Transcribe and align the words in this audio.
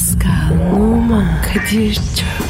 Pascal, 0.00 0.72
Oman, 0.72 1.42
Kadir 1.42 1.94
çok 1.94 2.49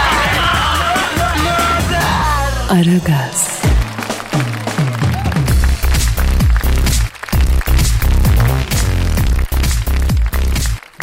Aragaz, 2.71 3.61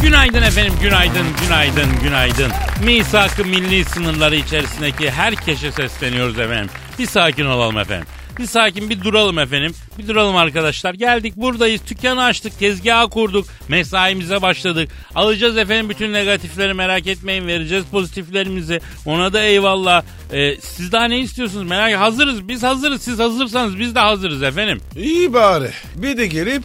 Günaydın 0.02 0.42
efendim, 0.42 0.74
günaydın, 0.82 1.26
günaydın, 1.42 2.00
günaydın. 2.02 2.52
Misak-ı 2.84 3.44
milli 3.44 3.84
sınırları 3.84 4.36
içerisindeki 4.36 5.10
herkese 5.10 5.72
sesleniyoruz 5.72 6.38
efendim. 6.38 6.70
Bir 6.98 7.06
sakin 7.06 7.44
olalım 7.44 7.78
efendim. 7.78 8.06
Bir 8.38 8.46
sakin 8.46 8.90
bir 8.90 9.02
duralım 9.04 9.38
efendim. 9.38 9.74
Bir 9.98 10.08
duralım 10.08 10.36
arkadaşlar. 10.36 10.94
Geldik 10.94 11.36
buradayız. 11.36 11.80
Dükkanı 11.90 12.24
açtık. 12.24 12.58
Tezgahı 12.58 13.10
kurduk. 13.10 13.46
Mesaimize 13.68 14.42
başladık. 14.42 14.88
Alacağız 15.14 15.56
efendim 15.58 15.88
bütün 15.88 16.12
negatifleri 16.12 16.74
merak 16.74 17.06
etmeyin. 17.06 17.46
Vereceğiz 17.46 17.84
pozitiflerimizi. 17.90 18.80
Ona 19.06 19.32
da 19.32 19.42
eyvallah. 19.42 20.02
Ee, 20.32 20.56
siz 20.60 20.92
daha 20.92 21.04
ne 21.04 21.18
istiyorsunuz? 21.18 21.68
Merak 21.68 22.00
Hazırız. 22.00 22.48
Biz 22.48 22.62
hazırız. 22.62 23.02
Siz 23.02 23.18
hazırsanız 23.18 23.78
biz 23.78 23.94
de 23.94 24.00
hazırız 24.00 24.42
efendim. 24.42 24.80
İyi 24.96 25.32
bari. 25.32 25.70
Bir 25.96 26.16
de 26.16 26.26
gelip 26.26 26.62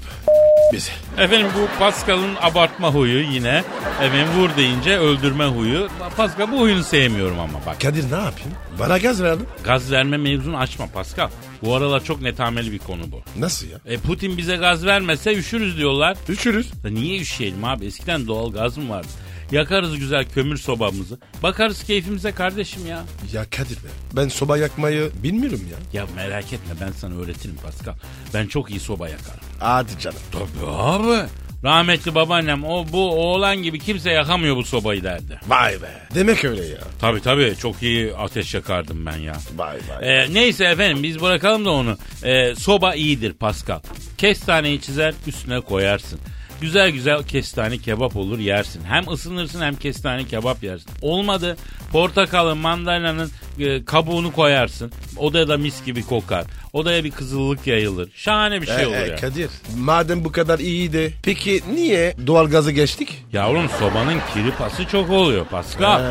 bizi. 0.74 0.92
Efendim 1.18 1.48
bu 1.58 1.80
Pascal'ın 1.80 2.36
abartma 2.42 2.94
huyu 2.94 3.24
yine. 3.32 3.64
Efendim 4.02 4.28
vur 4.38 4.50
deyince 4.58 4.98
öldürme 4.98 5.46
huyu. 5.46 5.88
Pascal 6.18 6.52
bu 6.52 6.60
huyunu 6.60 6.84
sevmiyorum 6.84 7.40
ama 7.40 7.60
bak. 7.66 7.82
Kadir 7.82 8.04
ne 8.12 8.16
yapayım? 8.16 8.52
Bana 8.80 8.98
gaz 8.98 9.24
verdin. 9.24 9.48
Gaz 9.64 9.92
verme 9.92 10.18
mevzunu 10.18 10.58
açma 10.58 10.88
Pascal. 10.94 11.30
Bu 11.64 11.76
aralar 11.76 12.04
çok 12.04 12.22
netameli 12.22 12.72
bir 12.72 12.80
konu 12.80 13.12
bu. 13.12 13.22
Nasıl 13.40 13.68
ya? 13.68 13.80
E 13.86 13.98
Putin 13.98 14.38
bize 14.38 14.56
gaz 14.56 14.86
vermese 14.86 15.36
üşürüz 15.36 15.78
diyorlar. 15.78 16.18
Üçürüz. 16.30 16.72
Ya 16.86 16.92
niye 16.92 17.20
üşüyelim 17.22 17.64
abi? 17.66 17.86
Eskiden 17.86 18.28
doğal 18.28 18.52
gaz 18.52 18.78
mı 18.78 18.90
vardı? 18.90 19.08
Yakarız 19.52 20.00
güzel 20.00 20.26
kömür 20.30 20.58
sobamızı. 20.58 21.20
Bakarız 21.44 21.84
keyfimize 21.84 22.32
kardeşim 22.32 22.86
ya. 22.88 23.04
Ya 23.34 23.46
Kadir 23.50 23.76
be. 23.76 23.88
Ben 24.14 24.28
soba 24.28 24.58
yakmayı 24.58 25.12
bilmiyorum 25.24 25.62
ya. 25.72 26.02
Ya 26.02 26.08
merak 26.16 26.54
etme 26.54 26.74
ben 26.82 26.92
sana 26.92 27.16
öğretirim 27.16 27.56
Pascal. 27.64 27.94
Ben 28.34 28.48
çok 28.48 28.70
iyi 28.72 28.80
soba 28.80 29.10
yakarım. 29.10 29.40
Hadi 29.60 30.00
canım. 30.00 30.18
Tabii 30.32 30.68
abi. 30.72 31.28
Rahmetli 31.64 32.16
babaannem 32.16 32.64
o 32.64 32.86
bu 32.92 33.12
oğlan 33.12 33.58
gibi 33.58 33.80
kimse 33.80 34.12
yakamıyor 34.12 34.56
bu 34.56 34.64
sobayı 34.64 35.04
derdi. 35.04 35.40
Vay 35.48 35.82
be. 35.82 35.92
Demek 36.16 36.46
öyle 36.46 36.66
ya. 36.66 36.78
Tabii 37.02 37.22
tabii 37.22 37.56
çok 37.62 37.84
iyi 37.84 38.16
ateş 38.16 38.54
yakardım 38.54 39.06
ben 39.06 39.18
ya. 39.18 39.34
Vay 39.56 39.78
vay. 39.90 40.10
Ee, 40.24 40.34
neyse 40.34 40.66
efendim 40.66 41.04
biz 41.04 41.22
bırakalım 41.22 41.66
da 41.66 41.72
onu. 41.72 41.98
Ee, 42.24 42.56
soba 42.56 42.96
iyidir 42.96 43.34
Pascal. 43.34 43.80
Kestaneyi 44.18 44.82
çizer 44.82 45.14
üstüne 45.28 45.60
koyarsın. 45.62 46.20
Güzel 46.62 46.90
güzel 46.90 47.24
kestane 47.24 47.78
kebap 47.78 48.16
olur 48.16 48.40
yersin. 48.40 48.82
Hem 48.84 49.08
ısınırsın 49.12 49.62
hem 49.62 49.76
kestane 49.76 50.24
kebap 50.26 50.64
yersin. 50.64 50.90
Olmadı 51.02 51.58
portakalın 51.92 52.58
mandalinanın 52.58 53.32
e, 53.60 53.86
kabuğunu 53.86 54.32
koyarsın. 54.34 54.92
Odaya 55.18 55.48
da 55.48 55.58
mis 55.58 55.86
gibi 55.86 56.04
kokar. 56.06 56.46
Odaya 56.74 57.04
bir 57.04 57.12
kızıllık 57.12 57.68
yayılır. 57.68 58.10
Şahane 58.16 58.62
bir 58.62 58.68
şey 58.68 58.84
Ee, 58.84 58.88
olur 58.88 58.96
e, 58.96 59.08
ya. 59.08 59.16
Kadir 59.16 59.50
madem 59.78 60.26
bu 60.26 60.32
kadar 60.32 60.60
iyiydi 60.60 61.14
peki 61.24 61.62
niye 61.74 62.16
doğal 62.28 62.48
gazı 62.50 62.72
geçtik? 62.72 63.24
Yavrum 63.34 63.70
sobanın 63.80 64.20
kiri 64.34 64.52
pası 64.52 64.86
çok 64.86 65.10
oluyor 65.10 65.46
Pascal. 65.46 66.02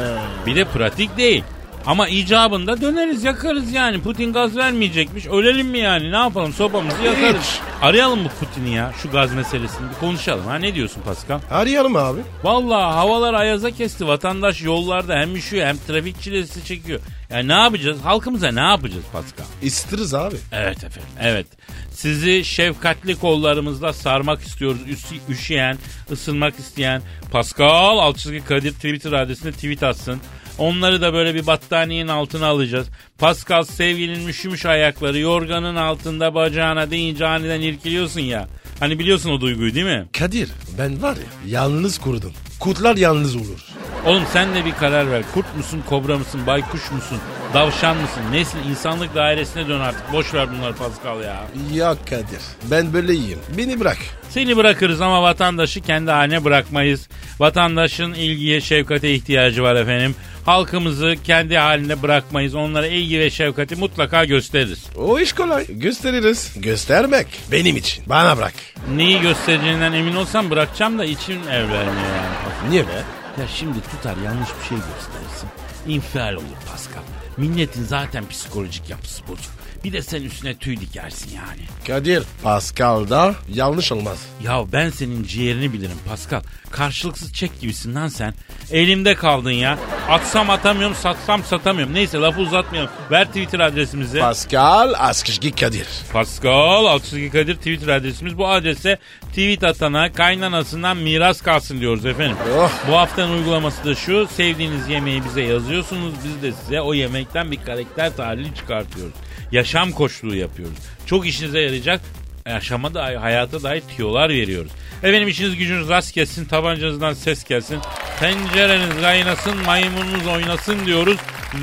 Bir 0.46 0.56
de 0.56 0.64
pratik 0.64 1.16
değil. 1.16 1.44
Ama 1.86 2.08
icabında 2.08 2.80
döneriz 2.80 3.24
yakarız 3.24 3.72
yani. 3.72 4.02
Putin 4.02 4.32
gaz 4.32 4.56
vermeyecekmiş. 4.56 5.26
Ölelim 5.26 5.68
mi 5.68 5.78
yani? 5.78 6.12
Ne 6.12 6.16
yapalım? 6.16 6.52
Sobamızı 6.52 7.02
yakarız. 7.02 7.42
Hiç. 7.42 7.60
Arayalım 7.82 8.22
mı 8.22 8.28
Putin'i 8.40 8.74
ya? 8.74 8.92
Şu 9.02 9.10
gaz 9.10 9.34
meselesini 9.34 9.90
bir 9.90 9.94
konuşalım. 9.94 10.46
Ha 10.46 10.54
ne 10.56 10.74
diyorsun 10.74 11.02
Pascal? 11.02 11.40
Arayalım 11.50 11.96
abi. 11.96 12.20
Vallahi 12.44 12.94
havalar 12.94 13.34
ayaza 13.34 13.70
kesti. 13.70 14.06
Vatandaş 14.06 14.62
yollarda 14.62 15.14
hem 15.18 15.36
üşüyor 15.36 15.66
hem 15.66 15.76
trafik 15.86 16.22
çilesi 16.22 16.64
çekiyor. 16.64 17.00
Yani 17.30 17.48
ne 17.48 17.52
yapacağız? 17.52 17.98
Halkımıza 18.04 18.50
ne 18.52 18.60
yapacağız 18.60 19.04
Pascal? 19.12 19.44
İstiririz 19.62 20.14
abi. 20.14 20.36
Evet 20.52 20.84
efendim. 20.84 21.10
Evet. 21.20 21.46
Sizi 21.90 22.44
şefkatli 22.44 23.16
kollarımızla 23.16 23.92
sarmak 23.92 24.40
istiyoruz. 24.42 24.80
Üs- 24.80 25.32
üşüyen, 25.32 25.78
ısınmak 26.10 26.58
isteyen 26.58 27.02
Pascal 27.32 27.98
Alçızgi 27.98 28.44
Kadir 28.44 28.72
Twitter 28.72 29.12
adresinde 29.12 29.52
tweet 29.52 29.82
atsın. 29.82 30.20
Onları 30.58 31.00
da 31.02 31.12
böyle 31.14 31.34
bir 31.34 31.46
battaniyenin 31.46 32.08
altına 32.08 32.46
alacağız. 32.46 32.86
Pascal 33.18 33.64
sevgilinin 33.64 34.28
üşümüş 34.28 34.66
ayakları 34.66 35.18
yorganın 35.18 35.76
altında 35.76 36.34
bacağına 36.34 36.90
deyince 36.90 37.26
aniden 37.26 37.60
irkiliyorsun 37.60 38.20
ya. 38.20 38.48
Hani 38.80 38.98
biliyorsun 38.98 39.30
o 39.30 39.40
duyguyu 39.40 39.74
değil 39.74 39.86
mi? 39.86 40.06
Kadir 40.18 40.50
ben 40.78 41.02
var 41.02 41.16
ya 41.16 41.22
yalnız 41.60 41.98
kurdum. 41.98 42.32
Kurtlar 42.60 42.96
yalnız 42.96 43.36
olur. 43.36 43.60
Oğlum 44.06 44.22
sen 44.32 44.54
de 44.54 44.64
bir 44.64 44.72
karar 44.72 45.10
ver. 45.10 45.22
Kurt 45.34 45.56
musun, 45.56 45.82
kobra 45.88 46.18
mısın, 46.18 46.40
baykuş 46.46 46.90
musun, 46.90 47.18
davşan 47.54 47.96
mısın? 47.96 48.22
Nesin? 48.32 48.58
İnsanlık 48.70 49.14
dairesine 49.14 49.68
dön 49.68 49.80
artık. 49.80 50.12
Boş 50.12 50.34
ver 50.34 50.48
bunları 50.52 50.74
Pascal 50.74 51.20
ya. 51.22 51.44
Ya 51.74 51.96
Kadir 52.10 52.40
ben 52.70 52.92
böyle 52.92 53.14
iyiyim. 53.14 53.38
Beni 53.58 53.80
bırak. 53.80 53.98
Seni 54.34 54.56
bırakırız 54.56 55.00
ama 55.00 55.22
vatandaşı 55.22 55.80
kendi 55.80 56.10
haline 56.10 56.44
bırakmayız. 56.44 57.08
Vatandaşın 57.38 58.12
ilgiye, 58.12 58.60
şefkate 58.60 59.14
ihtiyacı 59.14 59.62
var 59.62 59.74
efendim. 59.74 60.14
Halkımızı 60.46 61.16
kendi 61.24 61.56
haline 61.56 62.02
bırakmayız. 62.02 62.54
Onlara 62.54 62.86
ilgi 62.86 63.20
ve 63.20 63.30
şefkati 63.30 63.76
mutlaka 63.76 64.24
gösteririz. 64.24 64.86
O 64.96 65.18
iş 65.20 65.32
kolay. 65.32 65.66
Gösteririz. 65.68 66.52
Göstermek 66.56 67.26
benim 67.52 67.76
için. 67.76 68.04
Bana 68.06 68.36
bırak. 68.36 68.52
Neyi 68.96 69.20
göstereceğinden 69.20 69.92
emin 69.92 70.16
olsam 70.16 70.50
bırakacağım 70.50 70.98
da 70.98 71.04
için 71.04 71.40
ev 71.42 71.68
vermiyor 71.70 72.06
yani. 72.16 72.70
Niye 72.70 72.82
be? 72.82 73.02
Ya 73.40 73.48
şimdi 73.56 73.78
tutar 73.80 74.16
yanlış 74.24 74.48
bir 74.60 74.68
şey 74.68 74.78
gösterirsin. 74.78 75.48
İnfial 75.86 76.34
olur 76.34 76.58
Pascal. 76.70 77.02
Milletin 77.36 77.84
zaten 77.84 78.28
psikolojik 78.28 78.90
yapısı 78.90 79.22
bozuk. 79.28 79.61
Bir 79.84 79.92
de 79.92 80.02
sen 80.02 80.22
üstüne 80.22 80.54
tüy 80.54 80.80
dikersin 80.80 81.30
yani. 81.36 81.60
Kadir 81.86 82.22
Pascal'da 82.42 83.34
yanlış 83.54 83.92
olmaz. 83.92 84.26
Ya 84.44 84.64
ben 84.72 84.90
senin 84.90 85.24
ciğerini 85.24 85.72
bilirim 85.72 85.96
Pascal. 86.08 86.40
Karşılıksız 86.70 87.32
çek 87.32 87.60
gibisin 87.60 87.94
lan 87.94 88.08
sen. 88.08 88.34
Elimde 88.70 89.14
kaldın 89.14 89.50
ya. 89.50 89.78
Atsam 90.08 90.50
atamıyorum, 90.50 90.96
satsam 90.96 91.44
satamıyorum. 91.44 91.94
Neyse 91.94 92.18
lafı 92.18 92.40
uzatmayalım. 92.40 92.90
Ver 93.10 93.26
Twitter 93.26 93.60
adresimizi. 93.60 94.18
Pascal 94.18 94.92
Askışgi 94.98 95.52
Kadir. 95.52 95.86
Pascal 96.12 96.86
Altçizgi 96.86 97.30
Kadir 97.30 97.54
Twitter 97.54 97.88
adresimiz. 97.88 98.38
Bu 98.38 98.48
adrese 98.48 98.98
tweet 99.28 99.64
atana 99.64 100.12
kaynanasından 100.12 100.96
miras 100.96 101.40
kalsın 101.42 101.80
diyoruz 101.80 102.06
efendim. 102.06 102.36
Oh. 102.56 102.70
Bu 102.88 102.92
haftanın 102.96 103.32
uygulaması 103.38 103.84
da 103.84 103.94
şu. 103.94 104.28
Sevdiğiniz 104.36 104.88
yemeği 104.88 105.24
bize 105.24 105.42
yazıyorsunuz. 105.42 106.14
Biz 106.24 106.42
de 106.42 106.52
size 106.52 106.80
o 106.80 106.94
yemekten 106.94 107.50
bir 107.50 107.62
karakter 107.64 108.16
tahlili 108.16 108.54
çıkartıyoruz. 108.54 109.14
Yaşam 109.52 109.92
koçluğu 109.92 110.34
yapıyoruz. 110.34 110.78
Çok 111.06 111.26
işinize 111.26 111.60
yarayacak 111.60 112.00
yaşama 112.46 112.94
da 112.94 113.22
hayata 113.22 113.62
dair 113.62 113.80
tiyolar 113.96 114.28
veriyoruz. 114.28 114.72
Efendim 115.02 115.28
işiniz 115.28 115.56
gücünüz 115.56 115.88
rast 115.88 116.14
gelsin, 116.14 116.44
tabancanızdan 116.44 117.12
ses 117.12 117.44
gelsin. 117.44 117.78
Tencereniz 118.20 119.00
kaynasın, 119.00 119.56
maymununuz 119.56 120.26
oynasın 120.26 120.86
diyoruz. 120.86 121.16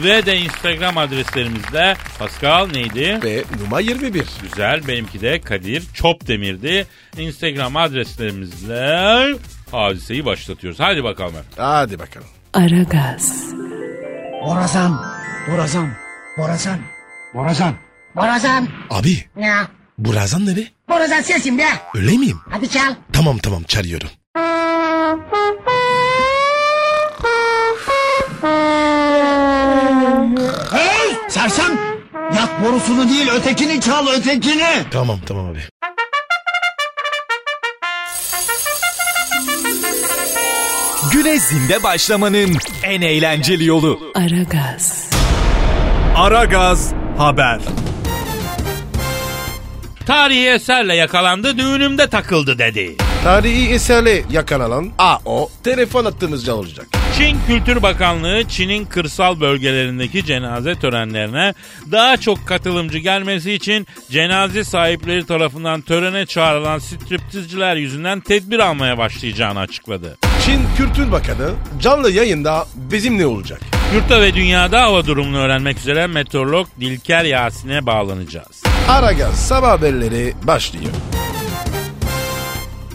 Ve 0.04 0.26
de 0.26 0.38
Instagram 0.38 0.98
adreslerimizde 0.98 1.96
Pascal 2.20 2.68
neydi? 2.68 3.20
Ve 3.24 3.44
numara 3.64 3.82
21. 3.82 4.26
Güzel 4.42 4.88
benimki 4.88 5.22
de 5.22 5.42
Kadir 5.42 5.84
Çopdemir'di. 5.94 6.88
Instagram 7.18 7.76
adreslerimizle 7.76 9.38
hadiseyi 9.72 10.26
başlatıyoruz. 10.26 10.80
Hadi 10.80 11.04
bakalım. 11.04 11.36
Hadi 11.58 12.00
bakalım. 12.00 12.28
Aragaz, 12.54 13.54
Borazan, 14.46 15.06
Borazan, 15.52 15.90
Borazan, 16.38 16.80
Borazan, 17.34 17.74
Borazan. 18.16 18.68
Abi 18.90 19.26
Ya, 19.38 19.68
Burazan 19.98 20.46
ne 20.46 20.56
be? 20.56 20.68
Borazan 20.90 21.22
sensin 21.22 21.58
be. 21.58 21.66
Öyle 21.96 22.18
miyim? 22.18 22.40
Hadi 22.50 22.70
çal. 22.70 22.96
Tamam 23.14 23.38
tamam 23.38 23.64
çağırıyorum. 23.64 24.10
Hey, 30.72 31.16
sersem. 31.30 31.80
Yak 32.36 32.64
borusunu 32.64 33.10
değil 33.10 33.30
ötekini 33.30 33.82
çal 33.82 34.08
ötekini. 34.08 34.84
Tamam 34.92 35.20
tamam 35.28 35.46
abi. 35.46 35.60
Güne 41.12 41.38
zinde 41.40 41.84
başlamanın 41.84 42.58
en 42.84 43.02
eğlenceli 43.02 43.66
yolu. 43.66 44.00
Aragaz, 44.16 45.10
Aragaz 46.16 46.94
Haber. 47.20 47.60
Tarihi 50.06 50.48
eserle 50.48 50.96
yakalandı 50.96 51.58
düğünümde 51.58 52.08
takıldı 52.08 52.60
dedi. 52.60 52.96
Tarihi 53.24 53.70
eserle 53.70 54.24
yakalanan 54.32 54.92
AO 54.98 55.50
telefon 55.64 56.06
attığımızca 56.06 56.54
olacak. 56.54 56.88
Çin 57.18 57.38
Kültür 57.48 57.82
Bakanlığı 57.82 58.44
Çin'in 58.50 58.86
kırsal 58.86 59.40
bölgelerindeki 59.40 60.26
cenaze 60.26 60.76
törenlerine 60.76 61.54
daha 61.92 62.18
çok 62.18 62.48
katılımcı 62.48 62.98
gelmesi 62.98 63.54
için 63.54 63.88
cenaze 64.12 64.64
sahipleri 64.64 65.26
tarafından 65.26 65.82
törene 65.82 66.26
çağrılan 66.26 66.80
striptizciler 66.80 67.76
yüzünden 67.76 68.20
tedbir 68.20 68.60
almaya 68.60 68.98
başlayacağını 68.98 69.60
açıkladı. 69.60 70.18
Çin 70.50 70.62
Kültür 70.78 71.12
Bakanı 71.12 71.52
canlı 71.82 72.12
yayında 72.12 72.66
bizimle 72.76 73.26
olacak. 73.26 73.62
Yurtta 73.96 74.22
ve 74.22 74.34
dünyada 74.34 74.82
hava 74.82 75.06
durumunu 75.06 75.38
öğrenmek 75.38 75.78
üzere 75.78 76.08
meteorolog 76.08 76.68
Dilker 76.80 77.24
Yasin'e 77.24 77.86
bağlanacağız. 77.86 78.64
Aragaz 78.88 79.48
sabah 79.48 79.70
haberleri 79.70 80.34
başlıyor. 80.44 80.92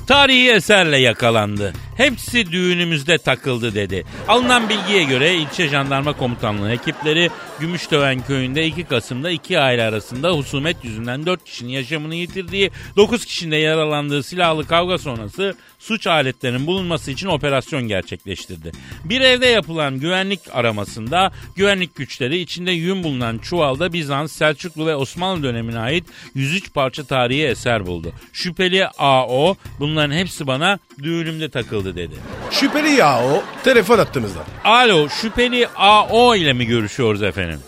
Tarihi 0.07 0.51
eserle 0.51 0.97
yakalandı. 0.97 1.73
Hepsi 1.97 2.53
düğünümüzde 2.53 3.19
takıldı 3.19 3.75
dedi. 3.75 4.05
Alınan 4.29 4.69
bilgiye 4.69 5.05
göre 5.05 5.35
ilçe 5.35 5.69
jandarma 5.69 6.13
komutanlığı 6.13 6.73
ekipleri 6.73 7.31
Gümüştöven 7.61 8.21
köyünde 8.21 8.67
2 8.67 8.85
Kasım'da 8.85 9.31
iki 9.31 9.59
aile 9.59 9.83
arasında 9.83 10.31
husumet 10.31 10.85
yüzünden 10.85 11.27
4 11.27 11.45
kişinin 11.45 11.73
yaşamını 11.73 12.15
yitirdiği 12.15 12.71
9 12.97 13.25
kişinin 13.25 13.51
de 13.51 13.57
yaralandığı 13.57 14.23
silahlı 14.23 14.67
kavga 14.67 14.99
sonrası 14.99 15.55
suç 15.85 16.07
aletlerinin 16.07 16.67
bulunması 16.67 17.11
için 17.11 17.27
operasyon 17.27 17.89
gerçekleştirdi. 17.89 18.73
Bir 19.05 19.21
evde 19.21 19.47
yapılan 19.47 20.01
güvenlik 20.01 20.41
aramasında 20.53 21.33
güvenlik 21.57 21.95
güçleri 21.97 22.39
içinde 22.39 22.71
yün 22.71 23.05
bulunan 23.05 23.39
çuvalda 23.39 23.93
Bizans, 23.93 24.33
Selçuklu 24.33 24.87
ve 24.87 24.97
Osmanlı 24.97 25.43
dönemine 25.43 25.79
ait 25.79 26.05
103 26.35 26.75
parça 26.75 27.05
tarihi 27.05 27.47
eser 27.47 27.87
buldu. 27.87 28.13
Şüpheli 28.33 28.87
AO 28.87 29.57
bunların 29.81 30.15
hepsi 30.15 30.47
bana 30.47 30.79
düğünümde 31.03 31.49
takıldı 31.51 31.97
dedi. 31.97 32.15
Şüpheli 32.51 32.91
ya 32.91 33.25
o 33.25 33.43
telefon 33.65 33.99
attığımızda. 33.99 34.41
Alo 34.65 35.09
şüpheli 35.09 35.69
AO 35.77 36.35
ile 36.35 36.53
mi 36.53 36.67
görüşüyoruz 36.67 37.23
efendim? 37.23 37.61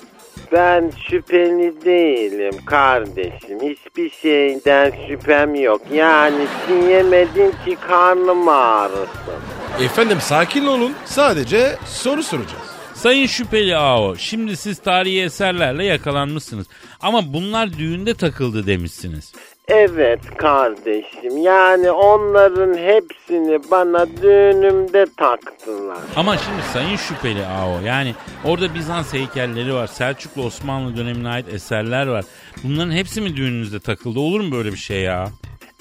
Ben 0.57 0.93
şüpheli 1.11 1.85
değilim 1.85 2.55
kardeşim. 2.67 3.61
Hiçbir 3.63 4.11
şeyden 4.11 4.93
şüphem 5.09 5.55
yok. 5.55 5.83
Yani 5.93 6.47
yemedim 6.89 7.51
ki 7.65 7.77
karnım 7.89 8.49
ağrısın. 8.49 9.41
Efendim 9.85 10.19
sakin 10.21 10.67
olun 10.67 10.93
sadece 11.05 11.77
soru 11.87 12.23
soracağız. 12.23 12.63
Sayın 12.95 13.27
şüpheli 13.27 13.77
AO 13.77 14.17
şimdi 14.17 14.57
siz 14.57 14.79
tarihi 14.79 15.23
eserlerle 15.23 15.85
yakalanmışsınız. 15.85 16.67
Ama 17.01 17.33
bunlar 17.33 17.73
düğünde 17.73 18.15
takıldı 18.15 18.67
demişsiniz. 18.67 19.33
Evet 19.69 20.21
kardeşim. 20.37 21.37
Yani 21.39 21.91
onların 21.91 22.79
hepsini 22.79 23.71
bana 23.71 24.07
düğünümde 24.23 25.07
taktılar. 25.17 25.99
Ama 26.17 26.37
şimdi 26.37 26.63
sayın 26.73 26.97
şüpheli 26.97 27.47
AO 27.47 27.81
yani 27.85 28.15
orada 28.45 28.75
Bizans 28.75 29.13
heykelleri 29.13 29.75
var. 29.75 29.87
Selçuklu 29.87 30.45
Osmanlı 30.45 30.97
dönemine 30.97 31.29
ait 31.29 31.49
eserler 31.55 32.07
var. 32.07 32.25
Bunların 32.65 32.91
hepsi 32.93 33.21
mi 33.21 33.37
düğününüzde 33.37 33.81
takıldı? 33.81 34.19
Olur 34.19 34.41
mu 34.41 34.53
böyle 34.53 34.73
bir 34.73 34.77
şey 34.77 35.01
ya? 35.03 35.29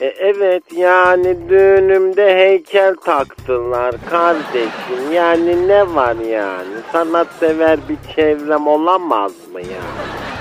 E, 0.01 0.05
evet 0.05 0.63
yani 0.77 1.49
düğünümde 1.49 2.35
heykel 2.35 2.95
taktılar 2.95 3.95
kardeşim. 4.09 5.11
Yani 5.13 5.67
ne 5.67 5.95
var 5.95 6.15
yani? 6.15 6.75
Sanatsever 6.91 7.79
bir 7.89 8.15
çevrem 8.15 8.67
olamaz 8.67 9.31
mı 9.53 9.61
yani? 9.61 9.95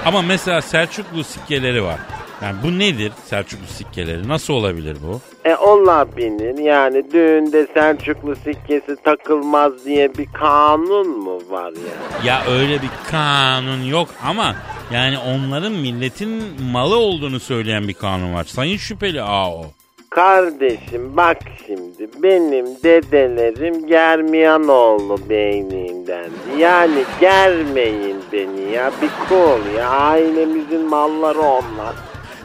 Ama 0.04 0.22
mesela 0.22 0.62
Selçuklu 0.62 1.24
sikkeleri 1.24 1.82
var. 1.84 1.98
Yani 2.42 2.56
bu 2.62 2.78
nedir 2.78 3.12
Selçuklu 3.24 3.66
sikkeleri? 3.66 4.28
Nasıl 4.28 4.54
olabilir 4.54 4.96
bu? 5.06 5.20
E 5.48 5.56
olabilir. 5.56 6.58
Yani 6.58 7.12
düğünde 7.12 7.66
Selçuklu 7.74 8.36
sikkesi 8.36 8.96
takılmaz 9.04 9.84
diye 9.84 10.14
bir 10.14 10.26
kanun 10.32 11.08
mu 11.18 11.38
var 11.50 11.72
yani? 11.72 12.26
Ya 12.26 12.42
öyle 12.48 12.82
bir 12.82 12.90
kanun 13.10 13.82
yok 13.82 14.08
ama 14.26 14.56
yani 14.92 15.18
onların 15.18 15.72
milletin 15.72 16.42
malı 16.72 16.96
olduğunu 16.96 17.40
söyleyen 17.40 17.88
bir 17.88 17.94
kanun 17.94 18.34
var. 18.34 18.44
Sayın 18.44 18.76
şüpheli 18.76 19.22
AO. 19.22 19.64
Kardeşim 20.10 21.16
bak 21.16 21.38
şimdi 21.66 22.08
benim 22.22 22.66
dedelerim 22.66 23.86
Germiyanoğlu 23.86 25.18
beyninden. 25.28 26.30
Yani 26.58 27.04
germeyin 27.20 28.16
beni 28.32 28.72
ya 28.72 28.90
bir 29.02 29.28
kol 29.28 29.76
ya 29.78 29.88
ailemizin 29.88 30.88
malları 30.88 31.40
onlar. 31.40 31.94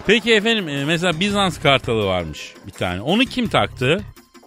Peki 0.10 0.34
efendim 0.34 0.70
e, 0.70 0.86
mesela 0.86 1.20
Bizans 1.20 1.60
kartalı 1.60 2.06
varmış 2.06 2.54
bir 2.68 2.72
tane. 2.72 3.02
Onu 3.02 3.26
kim 3.26 3.48
taktı? 3.48 4.02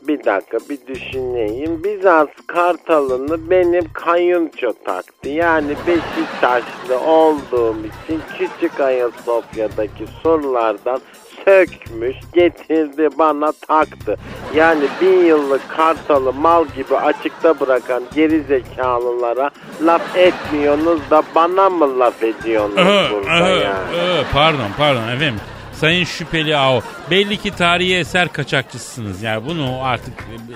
Bir 0.08 0.24
dakika 0.24 0.58
bir 0.70 0.86
düşüneyim. 0.86 1.84
Bizans 1.84 2.28
kartalını 2.46 3.50
benim 3.50 3.92
kayınço 3.92 4.72
taktı. 4.84 5.28
Yani 5.28 5.74
Beşiktaşlı 5.86 7.00
olduğum 7.00 7.76
için 7.78 8.20
Küçük 8.38 8.80
Ayasofya'daki 8.80 10.04
sorulardan 10.22 11.00
sökmüş 11.44 12.16
getirdi 12.32 13.08
bana 13.18 13.52
taktı. 13.52 14.16
Yani 14.54 14.84
bin 15.00 15.24
yıllık 15.24 15.70
kartalı 15.76 16.32
mal 16.32 16.64
gibi 16.76 16.96
açıkta 16.96 17.60
bırakan 17.60 18.02
geri 18.14 18.42
zekalılara 18.42 19.50
laf 19.82 20.16
etmiyorsunuz 20.16 21.00
da 21.10 21.22
bana 21.34 21.70
mı 21.70 21.98
laf 21.98 22.22
ediyorsunuz 22.22 23.10
burada 23.12 23.48
yani? 23.48 23.96
Ee, 23.96 24.22
pardon 24.32 24.68
pardon 24.78 25.08
efendim. 25.08 25.40
Sayın 25.82 26.04
şüpheli 26.04 26.56
AO. 26.56 26.82
Belli 27.10 27.36
ki 27.36 27.50
tarihi 27.50 27.96
eser 27.96 28.28
kaçakçısınız. 28.28 29.22
Yani 29.22 29.46
bunu 29.46 29.78
artık 29.82 30.14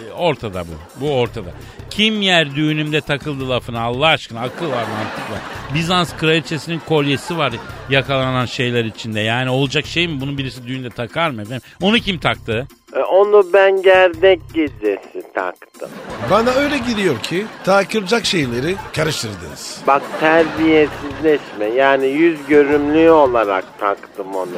e, 0.08 0.12
ortada 0.12 0.64
bu. 0.64 1.00
Bu 1.00 1.10
ortada. 1.10 1.50
Kim 1.90 2.22
yer 2.22 2.54
düğünümde 2.54 3.00
takıldı 3.00 3.48
lafına 3.48 3.80
Allah 3.80 4.06
aşkına 4.06 4.40
akıl 4.40 4.66
var 4.66 4.72
mantık 4.82 5.30
var. 5.30 5.40
Bizans 5.74 6.16
kraliçesinin 6.16 6.80
kolyesi 6.88 7.38
var 7.38 7.52
yakalanan 7.90 8.46
şeyler 8.46 8.84
içinde. 8.84 9.20
Yani 9.20 9.50
olacak 9.50 9.86
şey 9.86 10.08
mi 10.08 10.20
bunu 10.20 10.38
birisi 10.38 10.66
düğünde 10.66 10.90
takar 10.90 11.30
mı 11.30 11.42
efendim? 11.42 11.62
Onu 11.82 11.98
kim 11.98 12.18
taktı? 12.18 12.66
E, 12.96 12.98
Onu 12.98 13.52
ben 13.52 13.82
gerdek 13.82 14.40
gecesi 14.54 15.22
taktım. 15.36 15.90
Bana 16.30 16.50
öyle 16.50 16.78
gidiyor 16.78 17.18
ki 17.18 17.46
takılacak 17.64 18.24
şeyleri 18.26 18.76
karıştırdınız. 18.96 19.80
Bak 19.86 20.02
terbiyesizleşme. 20.20 21.64
Yani 21.76 22.06
yüz 22.06 22.46
görümlüğü 22.48 23.10
olarak 23.10 23.78
taktım 23.78 24.34
onu 24.34 24.46
da. 24.46 24.56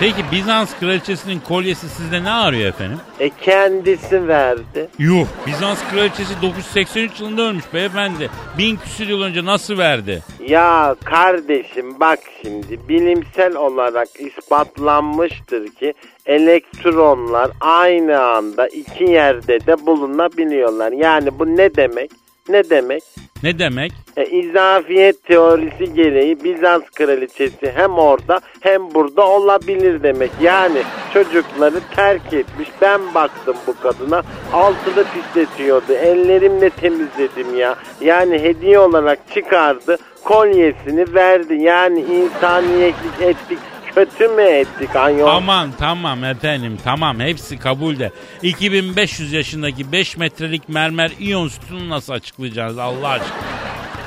Peki 0.00 0.24
Bizans 0.32 0.78
kraliçesinin 0.80 1.40
kolyesi 1.40 1.88
sizde 1.88 2.24
ne 2.24 2.30
arıyor 2.30 2.68
efendim? 2.68 2.98
E 3.20 3.30
kendisi 3.30 4.28
verdi. 4.28 4.88
Yuh 4.98 5.26
Bizans 5.46 5.78
kraliçesi 5.90 6.42
983 6.42 7.20
yılında 7.20 7.42
ölmüş 7.42 7.64
beyefendi. 7.74 8.30
Bin 8.58 8.76
küsür 8.76 9.08
yıl 9.08 9.22
önce 9.22 9.44
nasıl 9.44 9.78
verdi? 9.78 10.22
Ya 10.48 10.96
kardeşim 11.04 12.00
bak 12.00 12.18
şimdi 12.42 12.88
bilimsel 12.88 13.56
olarak 13.56 14.08
ispatlanmıştır 14.18 15.68
ki 15.68 15.94
elektronlar 16.26 17.50
aynı 17.60 18.20
anda 18.20 18.68
iki 18.68 19.04
yerde 19.04 19.66
de 19.66 19.86
bulunabiliyorlar. 19.86 20.92
Yani 20.92 21.38
bu 21.38 21.56
ne 21.56 21.74
demek? 21.74 22.10
Ne 22.48 22.70
demek? 22.70 23.02
Ne 23.42 23.58
demek? 23.58 23.92
E, 24.16 24.26
izafiyet 24.26 25.24
teorisi 25.24 25.94
gereği 25.94 26.44
Bizans 26.44 26.82
kraliçesi 26.94 27.72
hem 27.74 27.92
orada 27.92 28.40
hem 28.60 28.94
burada 28.94 29.26
olabilir 29.26 30.02
demek. 30.02 30.30
Yani 30.42 30.82
çocukları 31.14 31.80
terk 31.96 32.32
etmiş. 32.32 32.68
Ben 32.80 33.14
baktım 33.14 33.56
bu 33.66 33.80
kadına 33.82 34.22
altını 34.52 35.04
pisletiyordu. 35.14 35.92
Ellerimle 35.92 36.70
temizledim 36.70 37.58
ya. 37.58 37.74
Yani 38.00 38.38
hediye 38.38 38.78
olarak 38.78 39.18
çıkardı. 39.34 39.96
Kolyesini 40.24 41.14
verdi. 41.14 41.54
Yani 41.54 42.00
insaniyetlik 42.00 43.20
ettik. 43.20 43.58
Kötü 43.94 44.28
mü 44.28 44.42
ettik 44.42 44.96
ayol? 44.96 45.28
Aman 45.28 45.70
tamam 45.78 46.24
efendim 46.24 46.78
tamam 46.84 47.20
hepsi 47.20 47.58
kabul 47.58 47.98
de. 47.98 48.10
2500 48.42 49.32
yaşındaki 49.32 49.92
5 49.92 50.16
metrelik 50.16 50.68
mermer 50.68 51.10
iyon 51.18 51.48
sütununu 51.48 51.90
nasıl 51.90 52.12
açıklayacaksınız 52.12 52.78
Allah 52.78 53.08
aşkına? 53.08 53.34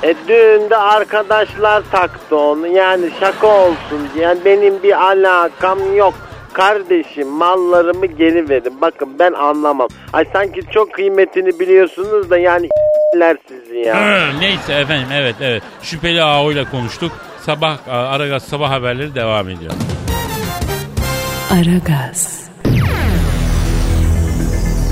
E 0.02 0.14
düğünde 0.28 0.76
arkadaşlar 0.76 1.82
taktı 1.92 2.36
onu. 2.36 2.66
Yani 2.66 3.10
şaka 3.20 3.46
olsun 3.46 4.08
diye. 4.14 4.24
Yani 4.24 4.44
benim 4.44 4.82
bir 4.82 5.04
alakam 5.04 5.96
yok. 5.96 6.14
Kardeşim 6.52 7.28
mallarımı 7.28 8.06
geri 8.06 8.48
verin. 8.48 8.80
Bakın 8.80 9.08
ben 9.18 9.32
anlamam. 9.32 9.88
Ay 10.12 10.24
sanki 10.32 10.60
çok 10.72 10.92
kıymetini 10.92 11.60
biliyorsunuz 11.60 12.30
da 12.30 12.38
yani 12.38 12.68
sizi 13.48 13.76
ya. 13.78 14.26
Neyse 14.40 14.72
efendim 14.72 15.08
evet 15.14 15.34
evet 15.40 15.62
şüpheli 15.82 16.52
ile 16.52 16.64
konuştuk. 16.64 17.12
Sabah 17.46 17.78
Aragaz 17.88 18.42
sabah 18.42 18.70
haberleri 18.70 19.14
devam 19.14 19.48
ediyor. 19.48 19.72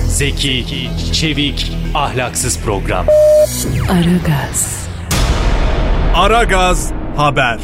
Zeki, 0.08 0.90
çevik, 1.12 1.72
ahlaksız 1.94 2.60
program. 2.60 3.06
Aragaz, 3.90 4.88
Aragaz 6.14 6.92
haber. 7.16 7.58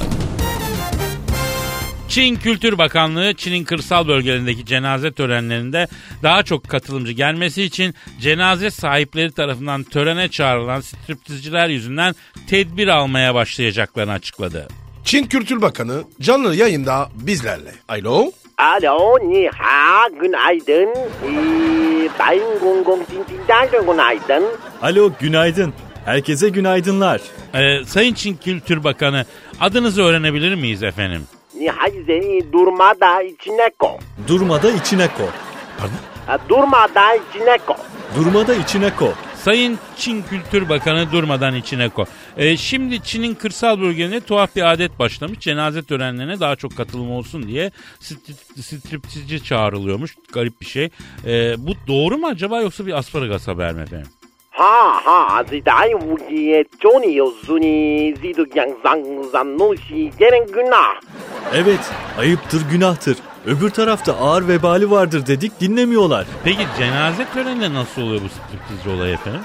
Çin 2.12 2.36
Kültür 2.36 2.78
Bakanlığı 2.78 3.34
Çin'in 3.34 3.64
kırsal 3.64 4.08
bölgelerindeki 4.08 4.66
cenaze 4.66 5.12
törenlerinde 5.12 5.86
daha 6.22 6.42
çok 6.42 6.68
katılımcı 6.68 7.12
gelmesi 7.12 7.62
için 7.62 7.94
cenaze 8.20 8.70
sahipleri 8.70 9.32
tarafından 9.32 9.82
törene 9.82 10.28
çağrılan 10.28 10.80
striptizciler 10.80 11.68
yüzünden 11.68 12.14
tedbir 12.46 12.88
almaya 12.88 13.34
başlayacaklarını 13.34 14.12
açıkladı. 14.12 14.68
Çin 15.04 15.24
Kültür 15.24 15.62
Bakanı 15.62 16.04
canlı 16.20 16.56
yayında 16.56 17.08
bizlerle. 17.14 17.72
Alo? 17.88 18.30
Alo, 18.58 19.18
ni 19.18 19.48
ha, 19.48 20.08
günaydın. 20.20 20.88
Ee, 20.88 22.08
Sayın 22.18 22.84
Gong 22.84 23.06
Tintin'den 23.06 23.68
günaydın. 23.70 24.44
Alo 24.82 25.12
günaydın. 25.20 25.74
Herkese 26.04 26.48
günaydınlar. 26.48 27.20
Ee, 27.54 27.84
Sayın 27.84 28.14
Çin 28.14 28.36
Kültür 28.36 28.84
Bakanı 28.84 29.26
adınızı 29.60 30.02
öğrenebilir 30.02 30.54
miyiz 30.54 30.82
efendim? 30.82 31.22
Ni 31.62 31.70
hayzeni 31.70 32.52
durma 32.52 32.94
da 33.00 33.22
içine 33.22 33.70
ko. 33.78 33.98
Durmada 34.28 34.70
içine 34.70 35.08
ko. 35.08 35.22
Ha, 36.26 36.38
Durma 36.48 36.88
da 36.94 37.14
içine 37.14 37.58
ko. 37.66 37.76
Durmada 38.16 38.54
içine 38.54 38.96
ko. 38.96 39.12
Sayın 39.36 39.78
Çin 39.96 40.22
Kültür 40.22 40.68
Bakanı 40.68 41.12
durmadan 41.12 41.54
içine 41.54 41.88
ko. 41.88 42.04
Ee, 42.36 42.56
şimdi 42.56 43.02
Çin'in 43.02 43.34
kırsal 43.34 43.80
bölgelerinde 43.80 44.20
tuhaf 44.20 44.56
bir 44.56 44.72
adet 44.72 44.98
başlamış. 44.98 45.38
Cenaze 45.38 45.82
törenlerine 45.82 46.40
daha 46.40 46.56
çok 46.56 46.76
katılım 46.76 47.10
olsun 47.10 47.46
diye 47.46 47.70
stri- 48.00 48.62
striptizci 48.62 49.44
çağrılıyormuş. 49.44 50.16
Garip 50.32 50.60
bir 50.60 50.66
şey. 50.66 50.88
Ee, 51.26 51.54
bu 51.58 51.72
doğru 51.88 52.18
mu 52.18 52.26
acaba 52.26 52.60
yoksa 52.60 52.86
bir 52.86 52.98
asparagas 52.98 53.48
haber 53.48 53.72
mi 53.72 53.82
efendim? 53.82 54.08
Ha 54.52 55.04
ha, 55.04 55.44
zidai 55.44 55.92
wugiye 55.92 56.64
Johnny 56.80 57.14
yozuni 57.14 58.14
zidu 58.22 58.46
yang 58.54 58.72
zang 58.82 59.04
zan 59.32 59.58
no 59.58 59.76
shi 59.76 60.10
geren 60.18 60.46
günah. 60.46 61.00
Evet 61.54 61.80
ayıptır 62.18 62.62
günahtır. 62.70 63.16
Öbür 63.46 63.70
tarafta 63.70 64.16
ağır 64.16 64.48
vebali 64.48 64.90
vardır 64.90 65.26
dedik 65.26 65.60
dinlemiyorlar. 65.60 66.26
Peki 66.44 66.66
cenaze 66.78 67.24
töreninde 67.34 67.74
nasıl 67.74 68.02
oluyor 68.02 68.20
bu 68.24 68.28
striptizci 68.28 68.90
olay 68.90 69.12
efendim? 69.12 69.40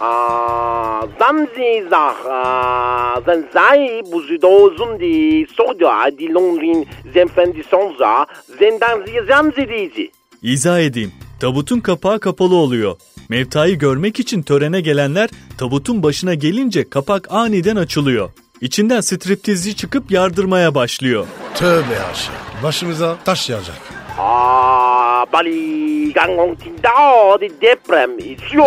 Ah, 0.00 1.02
zamzi 1.18 1.86
zah, 1.90 2.14
ah, 2.30 3.20
zan 3.26 3.44
zai 3.52 4.02
buzido 4.12 4.70
zundi 4.70 5.46
soda 5.46 6.18
di 6.18 6.34
longrin 6.34 6.86
zemfendi 7.14 7.62
sonza 7.62 8.26
zendan 8.58 9.02
zi 9.06 9.26
zamzi 9.28 9.68
dizi. 9.68 10.10
İzah 10.42 10.80
edeyim. 10.80 11.12
Tabutun 11.40 11.80
kapağı 11.80 12.20
kapalı 12.20 12.54
oluyor. 12.54 12.96
Mevtayı 13.28 13.78
görmek 13.78 14.20
için 14.20 14.42
törene 14.42 14.80
gelenler 14.80 15.30
tabutun 15.58 16.02
başına 16.02 16.34
gelince 16.34 16.90
kapak 16.90 17.28
aniden 17.32 17.76
açılıyor. 17.76 18.30
İçinden 18.60 19.00
striptizci 19.00 19.76
çıkıp 19.76 20.10
yardırmaya 20.10 20.74
başlıyor. 20.74 21.26
Tövbe 21.54 22.02
aşağı. 22.12 22.34
Başımıza 22.62 23.16
taş 23.24 23.50
yağacak. 23.50 23.76
Ah, 24.18 25.24
bali 25.32 26.12
gangong 26.12 26.58
tindao 26.58 27.40
di 27.40 27.50
deprem 27.60 28.18
isyo 28.18 28.64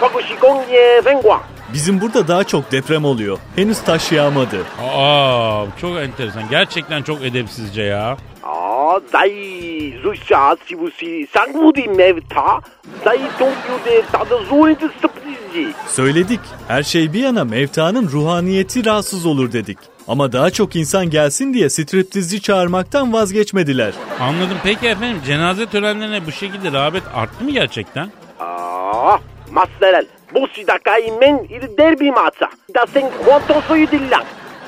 fakushi 0.00 0.34
gongye 0.40 1.02
fengwa. 1.04 1.40
Bizim 1.72 2.00
burada 2.00 2.28
daha 2.28 2.44
çok 2.44 2.72
deprem 2.72 3.04
oluyor. 3.04 3.38
Henüz 3.56 3.80
taş 3.80 4.12
yağmadı. 4.12 4.56
Aa 4.94 5.64
çok 5.80 5.98
enteresan. 5.98 6.42
Gerçekten 6.50 7.02
çok 7.02 7.24
edepsizce 7.24 7.82
ya. 7.82 8.16
Ah, 8.50 9.00
zai 9.12 9.94
zusha 10.02 10.56
sibusi 10.66 11.26
sangudi 11.32 11.88
mevta 11.88 12.60
zai 13.04 13.20
Tokyo'de 13.38 14.02
tadı 14.12 14.44
zoridi 14.44 14.88
sürprizci. 15.00 15.74
Söyledik. 15.88 16.40
Her 16.68 16.82
şey 16.82 17.12
bir 17.12 17.20
yana 17.20 17.44
mevtanın 17.44 18.08
ruhaniyeti 18.08 18.84
rahatsız 18.84 19.26
olur 19.26 19.52
dedik. 19.52 19.78
Ama 20.08 20.32
daha 20.32 20.50
çok 20.50 20.76
insan 20.76 21.10
gelsin 21.10 21.54
diye 21.54 21.70
striptizci 21.70 22.42
çağırmaktan 22.42 23.12
vazgeçmediler. 23.12 23.92
Anladım. 24.20 24.56
Peki 24.64 24.86
efendim 24.88 25.20
cenaze 25.26 25.66
törenlerine 25.66 26.26
bu 26.26 26.32
şekilde 26.32 26.72
rağbet 26.72 27.02
arttı 27.14 27.44
mı 27.44 27.50
gerçekten? 27.50 28.10
Ah, 28.40 29.18
masterel. 29.52 30.06
Bosi 30.34 30.66
da 30.66 30.78
kaimen 30.78 31.38
il 31.50 31.76
derbi 31.78 32.10
maça. 32.10 32.48
Da 32.74 32.86
sen 32.94 33.10
quanto 33.24 33.60
soyu 33.68 33.90
dillan. 33.90 34.24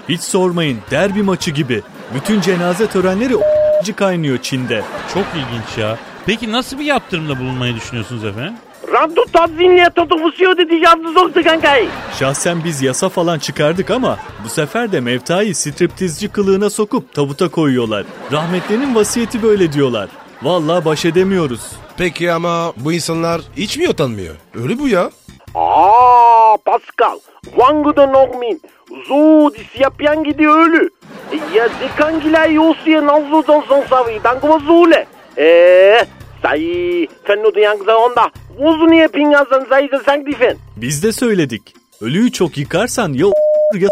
Hiç 0.09 0.21
sormayın 0.21 0.79
derbi 0.91 1.23
maçı 1.23 1.51
gibi. 1.51 1.83
Bütün 2.15 2.41
cenaze 2.41 2.87
törenleri 2.87 3.37
kaynıyor 3.89 4.39
Çin'de. 4.39 4.83
Çok 5.15 5.25
ilginç 5.35 5.79
ya. 5.79 5.99
Peki 6.27 6.53
nasıl 6.53 6.79
bir 6.79 6.85
yaptırımda 6.85 7.39
bulunmayı 7.39 7.75
düşünüyorsunuz 7.75 8.25
efendim? 8.25 8.55
Randu 8.93 9.25
tazinliye 9.33 9.91
totofusiyo 9.91 10.57
dedi 10.57 10.75
yazdı 10.75 11.13
soktu 11.15 11.43
kankayı. 11.45 11.89
Şahsen 12.19 12.65
biz 12.65 12.83
yasa 12.83 13.09
falan 13.09 13.39
çıkardık 13.39 13.91
ama 13.91 14.19
bu 14.45 14.49
sefer 14.49 14.93
de 14.93 15.01
mevtayı 15.01 15.55
striptizci 15.57 16.29
kılığına 16.29 16.71
sokup 16.71 17.15
tabuta 17.15 17.49
koyuyorlar. 17.49 18.05
Rahmetlinin 18.33 18.95
vasiyeti 18.95 19.43
böyle 19.43 19.73
diyorlar. 19.73 20.09
Vallahi 20.43 20.85
baş 20.85 21.05
edemiyoruz. 21.05 21.61
Peki 21.97 22.33
ama 22.33 22.73
bu 22.77 22.93
insanlar 22.93 23.41
hiç 23.57 23.77
mi 23.77 23.89
utanmıyor? 23.89 24.35
Öyle 24.55 24.79
bu 24.79 24.89
ya. 24.89 25.11
Aa 25.55 26.57
Pascal. 26.65 27.19
Wangu'da 27.45 28.07
Nogmin. 28.07 28.63
Zo 29.09 29.51
disyapian 29.55 30.25
gidi 30.25 30.49
ölü. 30.49 30.91
E, 31.33 31.37
Ya 31.59 31.69
zekangila 31.81 32.47
yosiye 32.47 33.07
nazlı 33.07 33.47
donson 33.47 33.83
savi. 33.91 34.21
Danguva 34.25 34.59
zule. 34.59 35.07
Eee. 35.39 36.05
Sayı. 36.43 37.09
Fennu 37.25 37.55
duyangza 37.55 37.97
onda. 37.97 38.31
Uzun 38.59 38.91
niye 38.91 39.09
pingazan 39.09 39.67
zayıza 39.69 39.99
sank 39.99 40.27
difen. 40.27 40.57
Biz 40.77 41.03
de 41.03 41.13
söyledik. 41.13 41.75
Ölüyü 42.01 42.33
çok 42.33 42.59
yıkarsan 42.59 43.13
ya 43.13 43.27
ya 43.75 43.89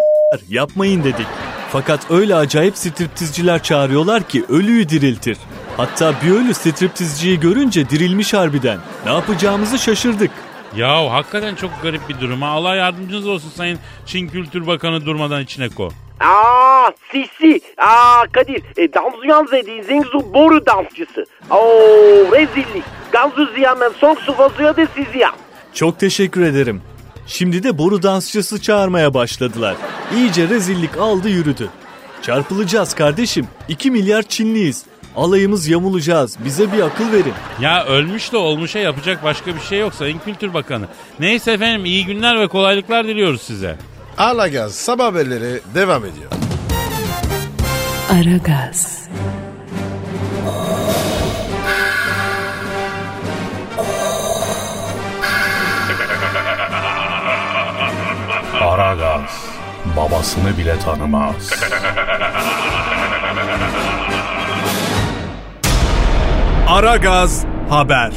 yapmayın 0.49 1.05
dedik. 1.05 1.27
Fakat 1.73 2.01
öyle 2.11 2.35
acayip 2.35 2.77
striptizciler 2.77 3.63
çağırıyorlar 3.63 4.23
ki 4.23 4.45
ölüyü 4.49 4.89
diriltir. 4.89 5.39
Hatta 5.77 6.15
bir 6.25 6.31
ölü 6.31 6.55
striptizciyi 6.55 7.41
görünce 7.41 7.89
dirilmiş 7.91 8.35
harbiden. 8.35 8.79
Ne 9.07 9.13
yapacağımızı 9.13 9.79
şaşırdık. 9.79 10.31
Ya 10.77 11.13
hakikaten 11.13 11.55
çok 11.55 11.71
garip 11.83 12.09
bir 12.09 12.21
durum. 12.21 12.43
ha. 12.43 12.49
Allah 12.49 12.75
yardımcınız 12.77 13.27
olsun 13.27 13.51
Sayın 13.51 13.79
Çin 14.07 14.29
Kültür 14.29 14.67
Bakanı 14.67 15.07
durmadan 15.07 15.43
içine 15.43 15.69
ko. 15.69 15.89
Aa 16.21 16.91
si 17.13 17.27
si. 17.39 17.61
Aa 17.79 18.23
Kadir. 18.33 18.63
E, 18.77 18.93
Danzuyan 18.95 19.49
dediğin 19.53 19.83
Zengzu 19.83 20.35
boru 20.35 20.67
dansçısı. 20.67 21.27
Oo 21.51 22.33
rezillik. 22.33 22.85
Ganzu 23.13 23.47
ziyamen 23.55 23.91
song 24.01 24.19
su 24.19 24.39
vazuya 24.39 24.77
de 24.77 24.87
siziya. 24.97 25.31
Çok 25.75 25.99
teşekkür 26.01 26.43
ederim. 26.43 26.83
Şimdi 27.27 27.63
de 27.63 27.79
boru 27.79 28.03
dansçısı 28.03 28.63
çağırmaya 28.63 29.15
başladılar. 29.15 29.77
İyice 30.17 30.49
rezillik 30.49 30.97
aldı 30.97 31.29
yürüdü. 31.29 31.69
Çarpılacağız 32.23 32.95
kardeşim. 32.95 33.49
2 33.69 33.91
milyar 33.91 34.23
Çinliyiz. 34.23 34.85
Alayımız 35.19 35.69
yamulacağız. 35.69 36.37
Bize 36.45 36.73
bir 36.73 36.81
akıl 36.83 37.13
verin. 37.13 37.35
Ya 37.61 37.85
ölmüş 37.85 38.33
de 38.33 38.37
olmuşa 38.37 38.79
yapacak 38.79 39.25
başka 39.25 39.55
bir 39.55 39.61
şey 39.61 39.79
yok 39.79 39.95
Sayın 39.95 40.19
Kültür 40.19 40.55
Bakanı. 40.55 40.85
Neyse 41.21 41.53
efendim 41.53 41.85
iyi 41.85 42.07
günler 42.07 42.41
ve 42.41 42.49
kolaylıklar 42.49 43.07
diliyoruz 43.09 43.43
size. 43.43 43.77
Alagaz 44.19 44.75
sabah 44.75 45.05
haberleri 45.05 45.61
devam 45.75 46.05
ediyor. 46.05 46.31
Aragaz, 48.11 49.09
Aragaz 58.61 59.45
babasını 59.97 60.59
bile 60.59 60.79
tanımaz. 60.79 61.51
Aragaz 66.69 67.45
haber. 67.71 68.13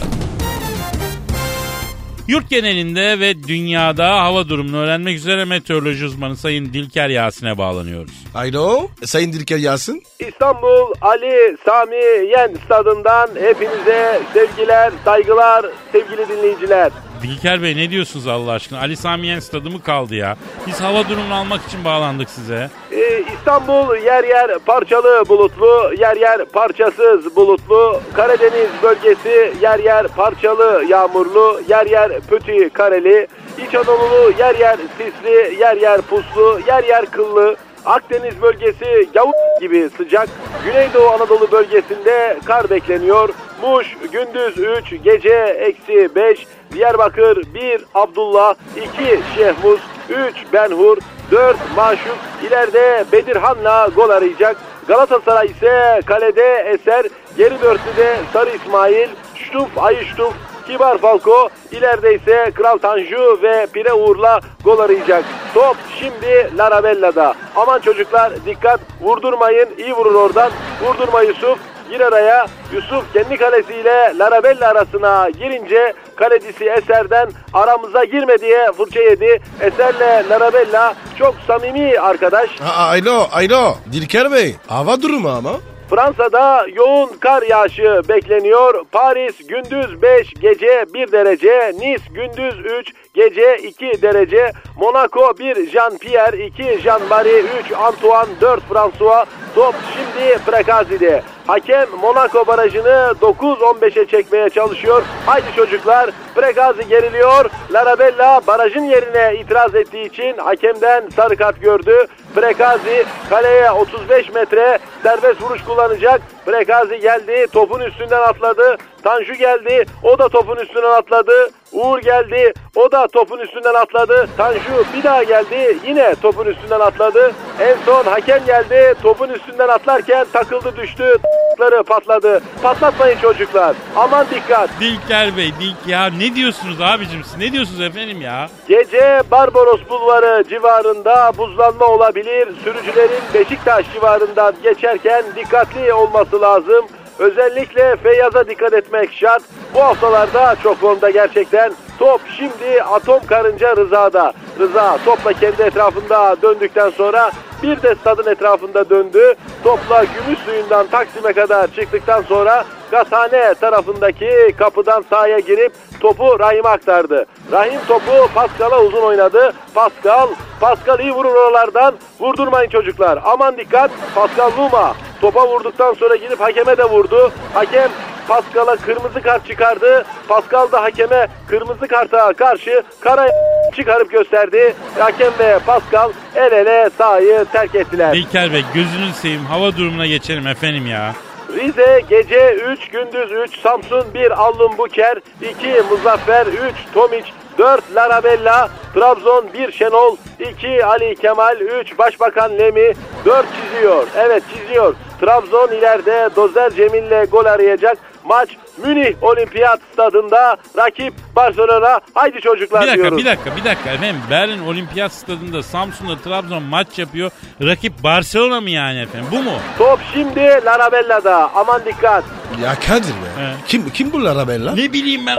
Yurt 2.27 2.49
genelinde 2.49 3.19
ve 3.19 3.43
dünyada 3.43 4.23
hava 4.23 4.49
durumunu 4.49 4.77
öğrenmek 4.77 5.17
üzere 5.17 5.45
meteoroloji 5.45 6.05
uzmanı 6.05 6.37
Sayın 6.37 6.65
Dilker 6.65 7.09
Yasin'e 7.09 7.57
bağlanıyoruz. 7.57 8.13
Alo 8.35 8.87
Sayın 9.05 9.33
Dilker 9.33 9.57
Yasin. 9.57 10.03
İstanbul 10.19 10.93
Ali 11.01 11.57
Sami 11.65 12.29
Yen 12.31 12.51
stadından 12.65 13.29
hepinize 13.41 14.21
sevgiler, 14.33 14.93
saygılar, 15.05 15.65
sevgili 15.91 16.29
dinleyiciler. 16.29 16.91
Dilker 17.23 17.61
Bey 17.63 17.77
ne 17.77 17.89
diyorsunuz 17.89 18.27
Allah 18.27 18.51
aşkına? 18.51 18.79
Ali 18.79 18.97
Sami 18.97 19.27
Yen 19.27 19.39
stadı 19.39 19.69
mı 19.69 19.81
kaldı 19.81 20.15
ya? 20.15 20.37
Biz 20.67 20.81
hava 20.81 21.09
durumunu 21.09 21.33
almak 21.35 21.67
için 21.67 21.85
bağlandık 21.85 22.29
size. 22.29 22.69
Ee, 22.91 23.23
İstanbul 23.33 23.95
yer 23.95 24.23
yer 24.23 24.59
parçalı 24.59 25.23
bulutlu, 25.29 25.93
yer 25.97 26.15
yer 26.15 26.45
parçasız 26.45 27.35
bulutlu. 27.35 28.01
Karadeniz 28.13 28.69
bölgesi 28.83 29.53
yer 29.61 29.79
yer 29.79 30.07
parçalı 30.07 30.85
yağmurlu, 30.89 31.61
yer 31.69 31.85
yer 31.85 32.19
pötü 32.19 32.69
kareli. 32.69 33.27
İç 33.67 33.75
Anadolu 33.75 34.33
yer 34.39 34.55
yer 34.55 34.77
sisli, 34.97 35.61
yer 35.61 35.77
yer 35.77 36.01
puslu, 36.01 36.59
yer 36.67 36.83
yer 36.83 37.05
kıllı. 37.05 37.55
Akdeniz 37.85 38.41
bölgesi 38.41 39.09
gavur 39.13 39.33
gibi 39.61 39.89
sıcak. 39.97 40.29
Güneydoğu 40.65 41.09
Anadolu 41.09 41.51
bölgesinde 41.51 42.37
kar 42.45 42.69
bekleniyor. 42.69 43.29
Muş 43.61 43.97
gündüz 44.11 44.57
3 44.57 45.03
gece 45.03 45.35
eksi 45.59 46.15
5. 46.15 46.47
Diyarbakır 46.73 47.53
1 47.53 47.81
Abdullah 47.93 48.55
2 48.75 49.19
Şehmuz 49.35 49.79
3 50.09 50.53
Benhur 50.53 50.97
4 51.31 51.57
Maşuk 51.75 52.17
ileride 52.47 53.05
Bedirhan'la 53.11 53.87
gol 53.95 54.09
arayacak. 54.09 54.57
Galatasaray 54.87 55.47
ise 55.47 56.01
kalede 56.05 56.53
Eser, 56.73 57.05
geri 57.37 57.61
dörtlüde 57.61 58.15
Sarı 58.33 58.49
İsmail, 58.49 59.09
Ştuf 59.35 59.77
Ayıştuf, 59.77 60.33
Kibar 60.67 60.97
Falko, 60.97 61.49
ileride 61.71 62.15
ise 62.15 62.51
Kral 62.55 62.77
Tanju 62.77 63.39
ve 63.43 63.67
Pire 63.73 63.93
Uğur'la 63.93 64.39
gol 64.63 64.79
arayacak. 64.79 65.23
Top 65.53 65.77
şimdi 65.99 66.57
Larabella'da. 66.57 67.33
Aman 67.55 67.79
çocuklar 67.79 68.33
dikkat 68.45 68.79
vurdurmayın 69.01 69.69
iyi 69.77 69.93
vurur 69.93 70.15
oradan. 70.15 70.51
Vurdurma 70.83 71.21
Yusuf 71.21 71.59
gir 71.91 71.99
araya. 72.01 72.47
Yusuf 72.73 73.13
kendi 73.13 73.37
kalesiyle 73.37 74.13
Larabella 74.19 74.67
arasına 74.69 75.29
girince 75.29 75.93
kalecisi 76.15 76.65
Eser'den 76.65 77.29
aramıza 77.53 78.03
girme 78.03 78.37
diye 78.39 78.71
fırça 78.77 78.99
yedi. 79.01 79.39
Eser'le 79.61 80.29
Larabella 80.29 80.95
çok 81.19 81.35
samimi 81.47 81.99
arkadaş. 81.99 82.49
Aa, 82.61 82.87
alo, 82.87 83.27
alo. 83.31 83.75
Dilker 83.93 84.31
Bey, 84.31 84.55
hava 84.67 85.01
durumu 85.01 85.29
ama. 85.29 85.51
Fransa'da 85.89 86.65
yoğun 86.73 87.09
kar 87.19 87.41
yağışı 87.41 88.01
bekleniyor. 88.09 88.85
Paris 88.91 89.47
gündüz 89.47 90.01
5, 90.01 90.33
gece 90.41 90.85
1 90.93 91.11
derece. 91.11 91.71
Nice 91.79 92.03
gündüz 92.11 92.59
3, 92.65 92.93
gece 93.13 93.57
2 93.57 94.01
derece. 94.01 94.51
Monaco 94.77 95.33
1, 95.39 95.55
Jean-Pierre 95.71 96.45
2, 96.45 96.63
Jean-Marie 96.63 97.43
3, 97.65 97.71
Antoine 97.71 98.41
4, 98.41 98.63
François. 98.69 99.25
Top 99.55 99.75
şimdi 99.93 100.37
Prekazi'de. 100.45 101.23
Hakem 101.47 101.89
Monaco 102.01 102.47
barajını 102.47 103.13
9-15'e 103.21 104.05
çekmeye 104.05 104.49
çalışıyor. 104.49 105.03
Haydi 105.25 105.47
çocuklar 105.55 106.09
Prekazi 106.35 106.87
geriliyor. 106.87 107.49
Larabella 107.71 108.41
barajın 108.47 108.83
yerine 108.83 109.39
itiraz 109.39 109.75
ettiği 109.75 110.05
için 110.05 110.37
hakemden 110.37 111.03
sarı 111.15 111.35
kart 111.35 111.61
gördü. 111.61 112.07
Prekazi 112.35 113.05
kaleye 113.29 113.71
35 113.71 114.33
metre 114.33 114.79
serbest 115.03 115.41
vuruş 115.41 115.63
kullanacak. 115.63 116.21
Prekazi 116.45 116.99
geldi 116.99 117.47
topun 117.53 117.79
üstünden 117.79 118.21
atladı. 118.21 118.77
Tanju 119.03 119.33
geldi 119.33 119.85
o 120.03 120.19
da 120.19 120.29
topun 120.29 120.55
üstünden 120.57 120.91
atladı. 120.91 121.49
Uğur 121.71 121.99
geldi 121.99 122.53
o 122.75 122.91
da 122.91 123.07
topun 123.07 123.39
üstünden 123.39 123.73
atladı. 123.73 124.27
Tanju 124.37 124.85
bir 124.97 125.03
daha 125.03 125.23
geldi 125.23 125.77
yine 125.87 126.15
topun 126.21 126.45
üstünden 126.45 126.79
atladı. 126.79 127.31
En 127.59 127.75
son 127.85 128.03
hakem 128.03 128.45
geldi 128.45 128.93
topun 129.03 129.29
üstünden 129.29 129.67
atlarken 129.67 130.25
takıldı 130.33 130.77
düştü. 130.77 131.15
Ları 131.59 131.83
patladı. 131.83 132.41
Patlatmayın 132.63 133.17
çocuklar. 133.19 133.75
Aman 133.95 134.25
dikkat. 134.31 134.69
Dilker 134.79 135.37
Bey, 135.37 135.51
Dilk 135.59 135.87
ya 135.87 136.05
ne 136.05 136.35
diyorsunuz 136.35 136.81
abicim 136.81 137.23
siz? 137.23 137.37
Ne 137.37 137.51
diyorsunuz 137.51 137.81
efendim 137.81 138.21
ya? 138.21 138.49
Gece 138.67 139.21
Barbaros 139.31 139.81
Bulvarı 139.89 140.43
civarında 140.49 141.31
buzlanma 141.37 141.85
olabilir. 141.85 142.49
Sürücülerin 142.63 143.21
Beşiktaş 143.33 143.93
civarından 143.93 144.55
geçerken 144.63 145.23
dikkatli 145.35 145.93
olması 145.93 146.30
lazım. 146.39 146.85
Özellikle 147.19 147.95
Feyyaz'a 147.95 148.47
dikkat 148.47 148.73
etmek 148.73 149.13
şart. 149.13 149.43
Bu 149.75 149.79
haftalarda 149.79 150.55
çok 150.63 150.77
formda 150.77 151.09
gerçekten. 151.09 151.73
Top 151.99 152.21
şimdi 152.37 152.83
Atom 152.83 153.25
Karınca 153.25 153.75
Rıza'da. 153.75 154.33
Rıza 154.59 154.97
topla 155.05 155.33
kendi 155.33 155.61
etrafında 155.61 156.35
döndükten 156.41 156.89
sonra 156.89 157.31
bir 157.63 157.81
de 157.81 157.95
stadın 157.95 158.31
etrafında 158.31 158.89
döndü. 158.89 159.35
Topla 159.63 160.03
gümüş 160.03 160.39
suyundan 160.39 160.87
Taksim'e 160.87 161.33
kadar 161.33 161.67
çıktıktan 161.67 162.21
sonra 162.21 162.65
Gazhane 162.91 163.53
tarafındaki 163.53 164.55
kapıdan 164.57 165.03
sahaya 165.09 165.39
girip 165.39 165.73
topu 165.99 166.39
Rahim'e 166.39 166.69
aktardı. 166.69 167.25
Rahim 167.51 167.79
topu 167.87 168.11
Pascal'a 168.35 168.81
uzun 168.81 169.01
oynadı. 169.01 169.53
Pascal, 169.75 170.27
Pascal 170.59 170.99
iyi 170.99 171.11
vurur 171.11 171.35
oralardan. 171.35 171.95
Vurdurmayın 172.19 172.69
çocuklar. 172.69 173.19
Aman 173.25 173.57
dikkat. 173.57 173.91
Pascal 174.15 174.51
Luma 174.57 174.93
topa 175.21 175.47
vurduktan 175.47 175.93
sonra 175.93 176.15
gidip 176.15 176.39
hakeme 176.39 176.77
de 176.77 176.83
vurdu. 176.83 177.31
Hakem 177.53 177.91
Pascal'a 178.27 178.75
kırmızı 178.75 179.21
kart 179.21 179.47
çıkardı. 179.47 180.05
Pascal 180.27 180.71
da 180.71 180.81
hakeme 180.81 181.27
kırmızı 181.47 181.87
karta 181.87 182.33
karşı 182.33 182.83
kara 182.99 183.27
çıkarıp 183.75 184.11
gösterdi. 184.11 184.75
Hakem 184.99 185.31
ve 185.39 185.59
Pascal 185.65 186.11
el 186.35 186.51
ele 186.51 186.89
sahayı 186.97 187.45
terk 187.51 187.75
ettiler. 187.75 188.13
Dilker 188.13 188.53
Bey 188.53 188.63
gözünüzü 188.73 189.13
seveyim 189.13 189.45
hava 189.45 189.75
durumuna 189.77 190.05
geçelim 190.05 190.47
efendim 190.47 190.87
ya. 190.87 191.13
Rize 191.55 192.01
gece 192.09 192.53
3 192.53 192.89
gündüz 192.89 193.31
3 193.31 193.59
Samsun 193.59 194.13
1 194.13 194.31
Allum 194.31 194.77
Buker 194.77 195.17
2 195.41 195.81
Muzaffer 195.89 196.45
3 196.45 196.53
Tomiç 196.93 197.25
4 197.61 197.95
Larabella 197.95 198.69
Trabzon 198.93 199.53
1 199.53 199.71
Şenol 199.71 200.17
2 200.39 200.85
Ali 200.85 201.15
Kemal 201.15 201.59
3 201.59 201.97
Başbakan 201.97 202.57
Lemi 202.57 202.93
4 203.25 203.45
çiziyor. 203.55 204.07
Evet 204.17 204.43
çiziyor. 204.53 204.95
Trabzon 205.21 205.67
ileride 205.67 206.29
Dozer 206.35 206.69
Cemil'le 206.69 207.25
gol 207.31 207.45
arayacak. 207.45 207.97
Maç 208.23 208.49
Münih 208.85 209.23
Olimpiyat 209.23 209.79
Stadında 209.93 210.57
rakip 210.77 211.13
Barcelona. 211.35 211.99
Haydi 212.13 212.41
çocuklar 212.41 212.81
Bir 212.81 212.87
dakika 212.87 213.01
diyoruz. 213.03 213.17
bir 213.17 213.25
dakika 213.25 213.55
bir 213.55 213.63
dakika 213.65 213.89
efendim 213.89 214.21
Berlin 214.29 214.65
Olimpiyat 214.67 215.11
Stadında 215.11 215.63
Samsun'da 215.63 216.17
Trabzon 216.17 216.63
maç 216.63 216.99
yapıyor. 216.99 217.31
Rakip 217.61 218.03
Barcelona 218.03 218.61
mı 218.61 218.69
yani 218.69 218.99
efendim 218.99 219.27
bu 219.31 219.43
mu? 219.43 219.51
Top 219.77 219.99
şimdi 220.13 220.39
Larabella'da. 220.65 221.51
Aman 221.55 221.81
dikkat. 221.85 222.23
Ya 222.63 222.75
Kadir 222.87 223.09
be. 223.09 223.41
He. 223.41 223.47
Kim 223.67 223.89
kim 223.89 224.13
bu 224.13 224.25
Larabella? 224.25 224.75
Ne 224.75 224.93
bileyim 224.93 225.21
ben 225.27 225.37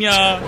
ya. 0.00 0.38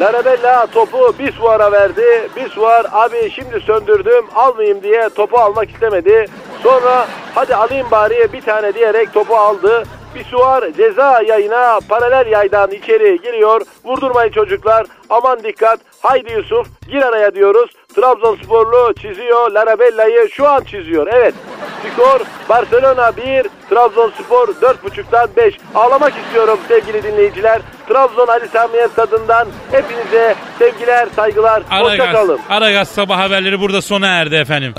Larabella 0.00 0.66
topu 0.66 1.14
Bisuar'a 1.18 1.72
verdi. 1.72 2.28
Bisuar 2.36 2.86
abi 2.92 3.30
şimdi 3.34 3.60
söndürdüm 3.60 4.24
almayayım 4.34 4.82
diye 4.82 5.08
topu 5.16 5.38
almak 5.38 5.70
istemedi. 5.70 6.26
Sonra 6.62 7.06
hadi 7.34 7.54
alayım 7.56 7.86
bari 7.90 8.32
bir 8.32 8.40
tane 8.40 8.74
diyerek 8.74 9.14
topu 9.14 9.36
aldı. 9.36 9.82
Bisuar 10.14 10.64
ceza 10.76 11.22
yayına 11.22 11.78
paralel 11.88 12.26
yaydan 12.32 12.70
içeri 12.70 13.20
giriyor. 13.22 13.60
Vurdurmayın 13.84 14.32
çocuklar. 14.32 14.86
Aman 15.10 15.42
dikkat. 15.44 15.80
Haydi 16.00 16.32
Yusuf 16.32 16.66
gir 16.88 17.02
araya 17.02 17.34
diyoruz. 17.34 17.70
Trabzonsporlu 17.94 18.94
çiziyor. 18.94 19.50
Larabella'yı 19.50 20.28
şu 20.30 20.48
an 20.48 20.64
çiziyor. 20.64 21.06
Evet. 21.12 21.34
Skor 21.82 22.20
Barcelona 22.48 23.16
1, 23.16 23.46
Trabzonspor 23.70 24.48
4.5'tan 24.48 25.28
5. 25.36 25.54
Ağlamak 25.74 26.12
istiyorum 26.24 26.58
sevgili 26.68 27.02
dinleyiciler. 27.02 27.62
Trabzon 27.88 28.26
Ali 28.26 28.48
Samiye 28.48 28.88
stadından 28.88 29.48
hepinize 29.70 30.34
sevgiler, 30.58 31.08
saygılar. 31.16 31.62
Hoşça 31.62 31.76
Aragaz, 32.02 32.12
kalın. 32.12 32.40
Aragaz 32.48 32.88
sabah 32.88 33.18
haberleri 33.18 33.60
burada 33.60 33.82
sona 33.82 34.06
erdi 34.06 34.34
efendim. 34.34 34.74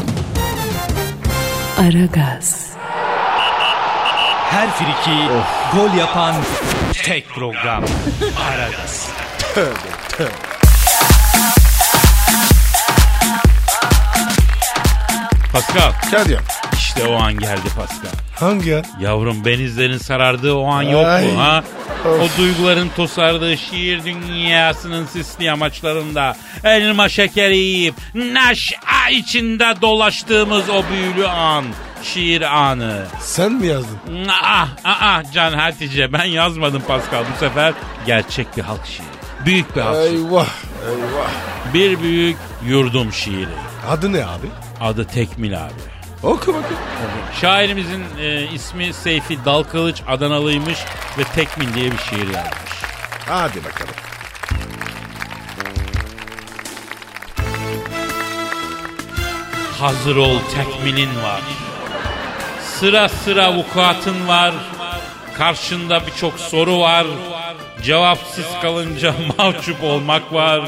Aragaz, 1.81 2.77
Her 4.53 4.69
friki 4.69 5.29
gol 5.73 5.97
yapan 5.97 6.35
tek 6.93 7.29
program. 7.29 7.83
Aragaz. 8.37 9.09
Pascal 15.51 15.91
Kadir. 16.11 16.72
İşte 16.95 17.07
o 17.07 17.13
an 17.13 17.39
geldi 17.39 17.69
Pascal. 17.75 18.11
Hangi 18.35 18.69
ya? 18.69 18.81
Yavrum 18.99 19.45
benizlerin 19.45 19.97
sarardığı 19.97 20.53
o 20.53 20.67
an 20.67 20.81
yok 20.81 21.05
mu 21.05 21.39
ha? 21.39 21.63
Of. 22.05 22.21
O 22.21 22.37
duyguların 22.37 22.89
tosardığı 22.95 23.57
şiir 23.57 24.03
dünyasının 24.03 25.05
sisli 25.05 25.51
amaçlarında 25.51 26.35
elma 26.63 27.09
şekeri 27.09 27.57
yiyip 27.57 27.95
neşe 28.15 28.75
içinde 29.11 29.73
dolaştığımız 29.81 30.69
o 30.69 30.83
büyülü 30.91 31.27
an. 31.27 31.65
Şiir 32.03 32.41
anı. 32.41 33.05
Sen 33.19 33.51
mi 33.51 33.67
yazdın? 33.67 33.99
Ah, 34.29 34.67
ah, 34.83 34.97
ah 35.01 35.33
Can 35.33 35.53
Hatice 35.53 36.13
ben 36.13 36.25
yazmadım 36.25 36.81
Pascal 36.87 37.23
bu 37.35 37.39
sefer 37.39 37.73
gerçek 38.05 38.57
bir 38.57 38.61
halk 38.61 38.85
şiiri. 38.85 39.45
Büyük 39.45 39.75
bir 39.75 39.81
halk 39.81 39.95
şiiri. 39.95 40.15
Eyvah. 40.15 40.47
Eyvah. 40.89 41.29
Bir 41.73 41.99
büyük 41.99 42.37
yurdum 42.67 43.13
şiiri. 43.13 43.55
Adı 43.89 44.13
ne 44.13 44.25
abi? 44.25 44.47
Adı 44.81 45.07
Tekmil 45.07 45.63
abi. 45.63 45.93
Oku 46.23 46.47
bakayım. 46.47 46.77
Şairimizin 47.41 48.03
e, 48.19 48.43
ismi 48.43 48.93
Seyfi 48.93 49.45
Dalkılıç 49.45 50.01
Adanalıymış 50.07 50.79
ve 51.17 51.23
Tekmil 51.23 51.73
diye 51.73 51.91
bir 51.91 51.97
şiir 51.97 52.27
yazmış. 52.27 52.73
Hadi 53.27 53.63
bakalım. 53.63 53.93
Hazır 59.79 60.15
ol 60.15 60.37
tekmilin 60.55 61.23
var. 61.23 61.41
Sıra 62.61 63.09
sıra 63.09 63.53
vukuatın 63.53 64.27
var. 64.27 64.53
Karşında 65.37 66.01
birçok 66.07 66.39
soru 66.39 66.79
var. 66.79 67.05
Cevapsız 67.83 68.45
kalınca 68.61 69.13
mahcup 69.37 69.83
olmak 69.83 70.33
var. 70.33 70.61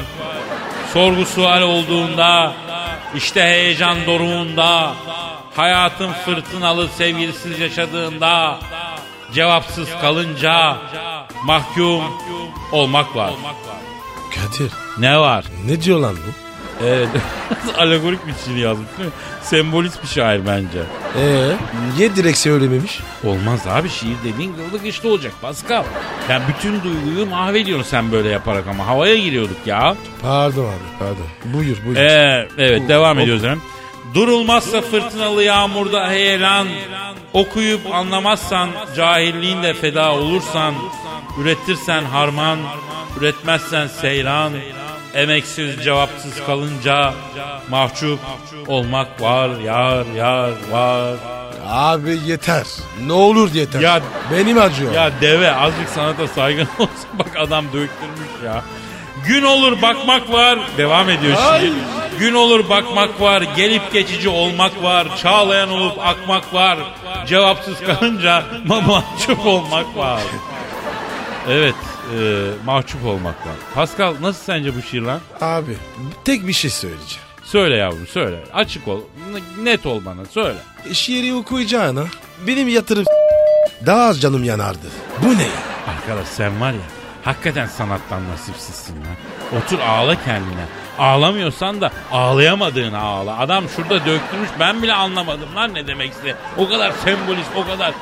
Sorgu 0.92 1.24
sual 1.24 1.62
olduğunda, 1.62 2.52
işte 3.14 3.42
heyecan 3.42 4.06
doruğunda, 4.06 4.94
hayatın 5.56 6.12
fırtınalı 6.12 6.88
sevgilisiz 6.88 7.58
yaşadığında, 7.58 8.58
Cevapsız 9.32 9.88
kalınca 10.00 10.76
mahkum 11.44 12.02
olmak 12.72 13.16
var. 13.16 13.30
Kadir 14.34 14.72
Ne 14.98 15.18
var? 15.18 15.44
ne 15.66 15.82
diyor 15.82 15.98
lan 15.98 16.16
bu? 16.16 16.30
Evet. 16.86 17.08
Alegorik 17.78 18.26
bir 18.26 18.34
şiir 18.44 18.56
yazmış 18.56 18.88
değil 18.98 19.08
mi? 19.08 19.14
Sembolist 19.42 20.02
bir 20.02 20.08
şair 20.08 20.46
bence. 20.46 20.78
Ee, 21.18 21.48
niye 21.96 22.16
direkt 22.16 22.38
söylememiş? 22.38 23.00
Olmaz 23.24 23.66
abi 23.66 23.88
şiir 23.88 24.16
dediğin 24.24 24.52
kıldık 24.56 24.86
işte 24.86 25.08
olacak 25.08 25.32
Pascal. 25.42 25.84
Yani 26.28 26.42
bütün 26.48 26.82
duyguyu 26.82 27.26
mahvediyorsun 27.26 27.84
sen 27.90 28.12
böyle 28.12 28.28
yaparak 28.28 28.66
ama 28.66 28.86
havaya 28.86 29.16
giriyorduk 29.16 29.66
ya. 29.66 29.96
Pardon 30.22 30.64
abi 30.64 30.98
pardon. 30.98 31.26
Buyur 31.44 31.76
buyur. 31.86 31.96
Ee, 31.96 32.48
evet 32.58 32.88
devam 32.88 33.18
ediyoruz 33.18 33.44
efendim. 33.44 33.62
Durulmazsa 34.14 34.80
fırtınalı 34.80 35.42
yağmurda 35.42 36.08
heyelan, 36.10 36.68
okuyup 37.32 37.94
anlamazsan, 37.94 38.68
cahilliğinle 38.96 39.74
feda 39.74 40.12
olursan, 40.12 40.74
üretirsen 41.40 42.04
harman, 42.04 42.58
üretmezsen 43.20 43.86
seyran, 43.86 44.52
emeksiz 45.14 45.84
cevapsız 45.84 46.44
kalınca 46.46 47.14
mahcup 47.70 48.18
olmak 48.66 49.20
var, 49.22 49.50
yar 49.64 50.06
yar 50.16 50.50
var. 50.70 51.14
Abi 51.68 52.18
yeter. 52.26 52.66
Ne 53.06 53.12
olur 53.12 53.54
yeter. 53.54 53.80
Ya- 53.80 54.00
Benim 54.32 54.58
acıyor. 54.60 54.92
Ya 54.94 55.10
deve 55.20 55.54
azıcık 55.54 55.88
sanata 55.88 56.28
saygın 56.28 56.68
olsun 56.78 57.08
bak 57.18 57.30
adam 57.38 57.64
döktürmüş 57.64 58.44
ya. 58.44 58.62
Gün 59.26 59.42
olur 59.42 59.82
bakmak 59.82 60.32
var. 60.32 60.58
Devam 60.78 61.10
ediyor 61.10 61.36
şiir. 61.60 61.72
Gün 62.18 62.34
olur 62.34 62.68
bakmak 62.68 63.20
var. 63.20 63.42
Gelip 63.42 63.92
geçici 63.92 64.28
olmak 64.28 64.82
var. 64.82 65.16
Çağlayan 65.16 65.70
olup 65.70 65.98
akmak 66.06 66.54
var. 66.54 66.78
Cevapsız 67.26 67.80
kalınca 67.80 68.44
ma- 68.68 68.86
mahcup 68.86 69.46
olmak 69.46 69.96
var. 69.96 70.20
Evet 71.48 71.74
e, 72.18 72.18
mahcup 72.64 73.04
olmak 73.06 73.46
var. 73.46 73.54
Pascal 73.74 74.14
nasıl 74.20 74.44
sence 74.44 74.76
bu 74.76 74.82
şiir 74.82 75.02
lan? 75.02 75.20
Abi 75.40 75.76
tek 76.24 76.46
bir 76.46 76.52
şey 76.52 76.70
söyleyeceğim. 76.70 77.26
Söyle 77.44 77.76
yavrum 77.76 78.06
söyle. 78.06 78.44
Açık 78.54 78.88
ol. 78.88 79.00
Net 79.62 79.86
ol 79.86 80.04
bana 80.04 80.24
söyle. 80.30 80.58
Şiiri 80.92 81.34
okuyacağına 81.34 82.04
benim 82.46 82.68
yatırım 82.68 83.04
daha 83.86 84.00
az 84.02 84.20
canım 84.20 84.44
yanardı. 84.44 84.86
Bu 85.22 85.28
ne 85.38 85.42
ya? 85.42 85.48
Arkadaş 85.96 86.28
sen 86.28 86.60
var 86.60 86.72
ya 86.72 86.78
hakikaten 87.24 87.66
sanattan 87.66 88.28
nasipsizsin 88.28 88.94
lan. 88.94 89.60
Otur 89.60 89.78
ağla 89.78 90.24
kendine. 90.24 90.64
Ağlamıyorsan 90.98 91.80
da 91.80 91.90
ağlayamadığını 92.12 92.98
ağla. 92.98 93.38
Adam 93.38 93.64
şurada 93.68 93.94
döktürmüş 93.94 94.48
ben 94.60 94.82
bile 94.82 94.92
anlamadım 94.94 95.56
lan 95.56 95.74
ne 95.74 95.86
demekse. 95.86 96.36
O 96.56 96.68
kadar 96.68 96.92
sembolist 97.04 97.50
o 97.56 97.66
kadar 97.66 97.92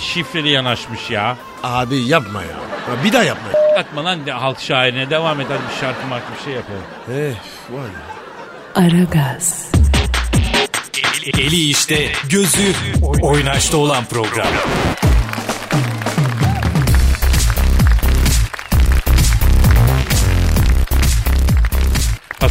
şifreli 0.00 0.48
yanaşmış 0.48 1.10
ya. 1.10 1.36
Abi 1.62 1.96
yapma 1.96 2.42
ya. 2.42 2.56
Bir 3.04 3.12
daha 3.12 3.22
yapma. 3.24 3.48
Atma 3.78 4.04
lan 4.04 4.26
de, 4.26 4.32
halk 4.32 4.60
şairine 4.60 5.10
devam 5.10 5.40
et 5.40 5.46
hadi 5.50 5.60
bir 5.74 5.80
şarkı 5.80 6.06
markı 6.06 6.26
bir 6.38 6.44
şey 6.44 6.52
yapalım. 6.52 6.82
Eh 7.12 7.34
var 7.70 7.84
ya. 7.84 8.84
Aragaz, 8.84 9.70
Eli 11.38 11.70
işte, 11.70 12.12
gözü 12.30 12.72
oynaşta 13.22 13.76
olan 13.76 14.04
program. 14.04 14.46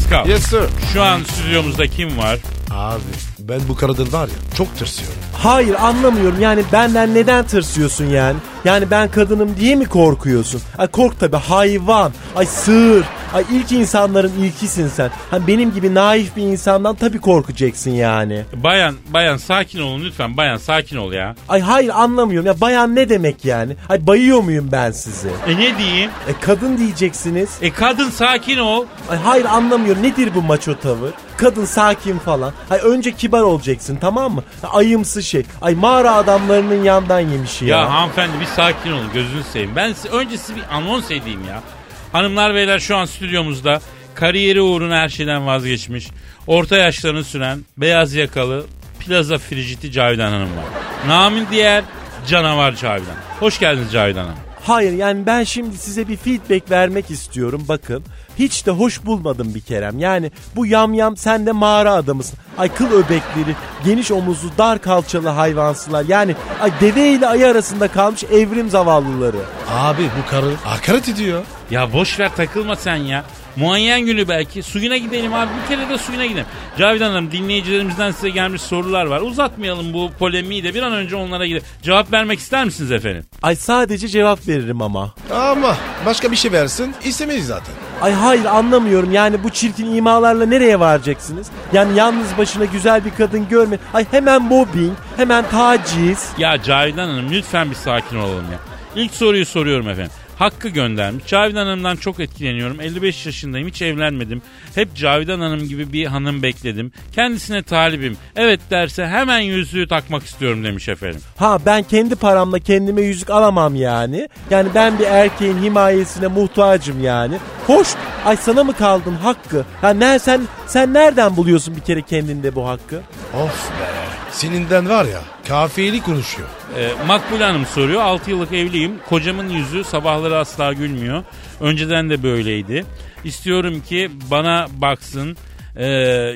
Pascal 0.09 0.27
Yes 0.29 0.43
sir. 0.43 0.63
şu 0.93 1.03
an 1.03 1.23
stüdyomuzda 1.23 1.87
kim 1.87 2.17
var? 2.17 2.39
Abi 2.71 3.01
ben 3.39 3.59
bu 3.67 3.75
karıdan 3.75 4.13
var 4.13 4.27
ya 4.27 4.33
çok 4.57 4.77
tırsıyorum. 4.77 5.15
Hayır 5.47 5.75
anlamıyorum 5.81 6.41
yani 6.41 6.63
benden 6.71 7.13
neden 7.13 7.45
tırsıyorsun 7.45 8.05
yani? 8.05 8.37
Yani 8.65 8.91
ben 8.91 9.11
kadınım 9.11 9.55
diye 9.59 9.75
mi 9.75 9.85
korkuyorsun? 9.85 10.61
Ay 10.77 10.87
kork 10.87 11.19
tabi 11.19 11.37
hayvan, 11.37 12.11
ay 12.35 12.45
sığır, 12.45 13.05
ay 13.33 13.45
ilk 13.51 13.71
insanların 13.71 14.31
ilkisin 14.39 14.87
sen. 14.87 15.09
Ha 15.31 15.47
benim 15.47 15.73
gibi 15.73 15.93
naif 15.93 16.35
bir 16.35 16.41
insandan 16.41 16.95
tabi 16.95 17.19
korkacaksın 17.19 17.91
yani. 17.91 18.45
Bayan 18.53 18.95
bayan 19.09 19.37
sakin 19.37 19.79
olun 19.79 20.03
lütfen 20.03 20.37
bayan 20.37 20.57
sakin 20.57 20.97
ol 20.97 21.13
ya. 21.13 21.35
Ay 21.49 21.61
hayır 21.61 21.89
anlamıyorum 21.89 22.47
ya 22.47 22.61
bayan 22.61 22.95
ne 22.95 23.09
demek 23.09 23.45
yani? 23.45 23.75
Ay 23.89 24.07
bayıyor 24.07 24.39
muyum 24.39 24.69
ben 24.71 24.91
sizi? 24.91 25.29
E 25.47 25.57
ne 25.57 25.77
diyeyim? 25.77 26.09
E 26.27 26.31
kadın 26.41 26.77
diyeceksiniz. 26.77 27.49
E 27.61 27.71
kadın 27.71 28.09
sakin 28.09 28.57
ol. 28.57 28.85
Ay 29.09 29.17
hayır 29.17 29.45
anlamıyorum 29.45 30.03
nedir 30.03 30.29
bu 30.35 30.41
maço 30.41 30.75
tavır? 30.79 31.13
Kadın 31.37 31.65
sakin 31.65 32.17
falan. 32.19 32.53
Ay 32.69 32.79
önce 32.83 33.11
kibar 33.11 33.41
olacaksın 33.41 33.97
tamam 34.01 34.33
mı? 34.33 34.43
Ayımsı 34.63 35.23
şey. 35.23 35.43
Ay 35.61 35.75
mağara 35.75 36.15
adamlarının 36.15 36.83
yandan 36.83 37.19
yemişi 37.19 37.65
ya. 37.65 37.77
Ya 37.77 37.93
hanımefendi 37.93 38.39
bir 38.39 38.45
sakin 38.45 38.91
olun 38.91 39.09
gözünü 39.13 39.43
seveyim. 39.43 39.75
Ben 39.75 39.93
size, 39.93 40.09
önce 40.09 40.37
size 40.37 40.55
bir 40.55 40.63
anons 40.75 41.11
edeyim 41.11 41.45
ya. 41.47 41.63
Hanımlar 42.11 42.55
beyler 42.55 42.79
şu 42.79 42.97
an 42.97 43.05
stüdyomuzda 43.05 43.79
kariyeri 44.15 44.61
uğruna 44.61 44.97
her 44.97 45.09
şeyden 45.09 45.47
vazgeçmiş. 45.47 46.07
Orta 46.47 46.77
yaşlarını 46.77 47.23
süren 47.23 47.59
beyaz 47.77 48.13
yakalı 48.13 48.65
plaza 48.99 49.37
friciti 49.37 49.91
Cavidan 49.91 50.31
Hanım 50.31 50.57
var. 50.57 50.65
Namın 51.07 51.47
diğer 51.51 51.83
canavar 52.27 52.75
Cavidan. 52.75 53.15
Hoş 53.39 53.59
geldiniz 53.59 53.91
Cavidan 53.91 54.23
Hanım. 54.23 54.46
Hayır 54.67 54.93
yani 54.93 55.25
ben 55.25 55.43
şimdi 55.43 55.77
size 55.77 56.07
bir 56.07 56.17
feedback 56.17 56.71
vermek 56.71 57.11
istiyorum 57.11 57.65
bakın. 57.67 58.03
Hiç 58.39 58.65
de 58.65 58.71
hoş 58.71 59.05
bulmadım 59.05 59.55
bir 59.55 59.61
kerem. 59.61 59.99
Yani 59.99 60.31
bu 60.55 60.65
yamyam 60.65 61.17
sen 61.17 61.45
de 61.45 61.51
mağara 61.51 61.93
adamısın. 61.93 62.39
Ay 62.57 62.73
kıl 62.73 62.91
öbekleri, 62.91 63.55
geniş 63.85 64.11
omuzlu, 64.11 64.49
dar 64.57 64.81
kalçalı 64.81 65.27
hayvansılar. 65.29 66.05
Yani 66.07 66.35
ay 66.61 66.71
deve 66.81 67.09
ile 67.09 67.27
ayı 67.27 67.47
arasında 67.47 67.87
kalmış 67.87 68.23
evrim 68.23 68.69
zavallıları. 68.69 69.37
Abi 69.71 70.03
bu 70.03 70.29
karı 70.31 70.55
hakaret 70.63 71.09
ediyor. 71.09 71.43
Ya 71.71 71.93
boş 71.93 72.19
ver 72.19 72.35
takılma 72.35 72.75
sen 72.75 72.95
ya. 72.95 73.25
Muayyen 73.57 74.01
günü 74.01 74.27
belki. 74.27 74.63
Suyuna 74.63 74.97
gidelim 74.97 75.33
abi. 75.33 75.49
Bir 75.63 75.75
kere 75.75 75.89
de 75.89 75.97
suyuna 75.97 76.25
gidelim. 76.25 76.45
Cavidan 76.77 77.09
Hanım 77.09 77.31
dinleyicilerimizden 77.31 78.11
size 78.11 78.29
gelmiş 78.29 78.61
sorular 78.61 79.05
var. 79.05 79.21
Uzatmayalım 79.21 79.93
bu 79.93 80.11
polemiği 80.19 80.63
de 80.63 80.73
bir 80.73 80.81
an 80.83 80.93
önce 80.93 81.15
onlara 81.15 81.45
gidelim. 81.45 81.63
Cevap 81.81 82.11
vermek 82.13 82.39
ister 82.39 82.65
misiniz 82.65 82.91
efendim? 82.91 83.25
Ay 83.43 83.55
sadece 83.55 84.07
cevap 84.07 84.47
veririm 84.47 84.81
ama. 84.81 85.13
Ama 85.33 85.77
başka 86.05 86.31
bir 86.31 86.35
şey 86.35 86.51
versin 86.51 86.95
istemeyiz 87.03 87.45
zaten. 87.47 87.73
Ay 88.01 88.13
hayır 88.13 88.45
anlamıyorum 88.45 89.11
yani 89.11 89.43
bu 89.43 89.49
çirkin 89.49 89.95
imalarla 89.95 90.45
nereye 90.45 90.79
varacaksınız? 90.79 91.47
Yani 91.73 91.97
yalnız 91.97 92.37
başına 92.37 92.65
güzel 92.65 93.05
bir 93.05 93.11
kadın 93.17 93.49
görme. 93.49 93.77
Ay 93.93 94.05
hemen 94.11 94.41
mobbing, 94.41 94.93
hemen 95.17 95.45
taciz. 95.51 96.27
Ya 96.37 96.63
Cavidan 96.63 97.07
Hanım 97.09 97.31
lütfen 97.31 97.69
bir 97.69 97.75
sakin 97.75 98.17
olalım 98.17 98.45
ya. 98.51 98.59
İlk 98.95 99.13
soruyu 99.13 99.45
soruyorum 99.45 99.89
efendim. 99.89 100.11
Hakkı 100.39 100.69
göndermiş. 100.69 101.25
Cavidan 101.27 101.65
Hanım'dan 101.65 101.95
çok 101.95 102.19
etkileniyorum. 102.19 102.81
55 102.81 103.25
yaşındayım 103.25 103.67
hiç 103.67 103.81
evlenmedim. 103.81 104.41
Hep 104.75 104.95
Cavidan 104.95 105.39
Hanım 105.39 105.67
gibi 105.67 105.93
bir 105.93 106.05
hanım 106.05 106.43
bekledim. 106.43 106.91
Kendisine 107.11 107.63
talibim. 107.63 108.17
Evet 108.35 108.59
derse 108.71 109.07
hemen 109.07 109.39
yüzüğü 109.39 109.87
takmak 109.87 110.23
istiyorum 110.23 110.63
demiş 110.63 110.89
efendim. 110.89 111.21
Ha 111.37 111.59
ben 111.65 111.83
kendi 111.83 112.15
paramla 112.15 112.59
kendime 112.59 113.01
yüzük 113.01 113.29
alamam 113.29 113.75
yani. 113.75 114.29
Yani 114.49 114.69
ben 114.75 114.99
bir 114.99 115.05
erkeğin 115.05 115.63
himayesine 115.63 116.27
muhtacım 116.27 117.03
yani. 117.03 117.37
Hoş 117.67 117.87
ay 118.25 118.37
sana 118.37 118.63
mı 118.63 118.73
kaldım 118.73 119.15
hakkı? 119.15 119.65
Ha 119.81 119.89
ne 119.89 120.19
sen 120.19 120.41
sen 120.67 120.93
nereden 120.93 121.37
buluyorsun 121.37 121.75
bir 121.75 121.81
kere 121.81 122.01
kendinde 122.01 122.55
bu 122.55 122.67
hakkı? 122.67 123.01
Of 123.33 123.69
be. 123.79 123.87
Seninden 124.31 124.89
var 124.89 125.05
ya 125.05 125.21
kafiyeli 125.47 126.01
konuşuyor. 126.01 126.47
Ee, 126.77 126.89
Makbule 127.07 127.43
Hanım 127.43 127.65
soruyor. 127.65 128.01
6 128.01 128.29
yıllık 128.31 128.53
evliyim. 128.53 128.91
Kocamın 129.09 129.49
yüzü 129.49 129.83
sabahları 129.83 130.37
asla 130.37 130.73
gülmüyor. 130.73 131.23
Önceden 131.59 132.09
de 132.09 132.23
böyleydi. 132.23 132.85
İstiyorum 133.23 133.81
ki 133.81 134.11
bana 134.31 134.67
baksın. 134.77 135.37
e, 135.75 135.87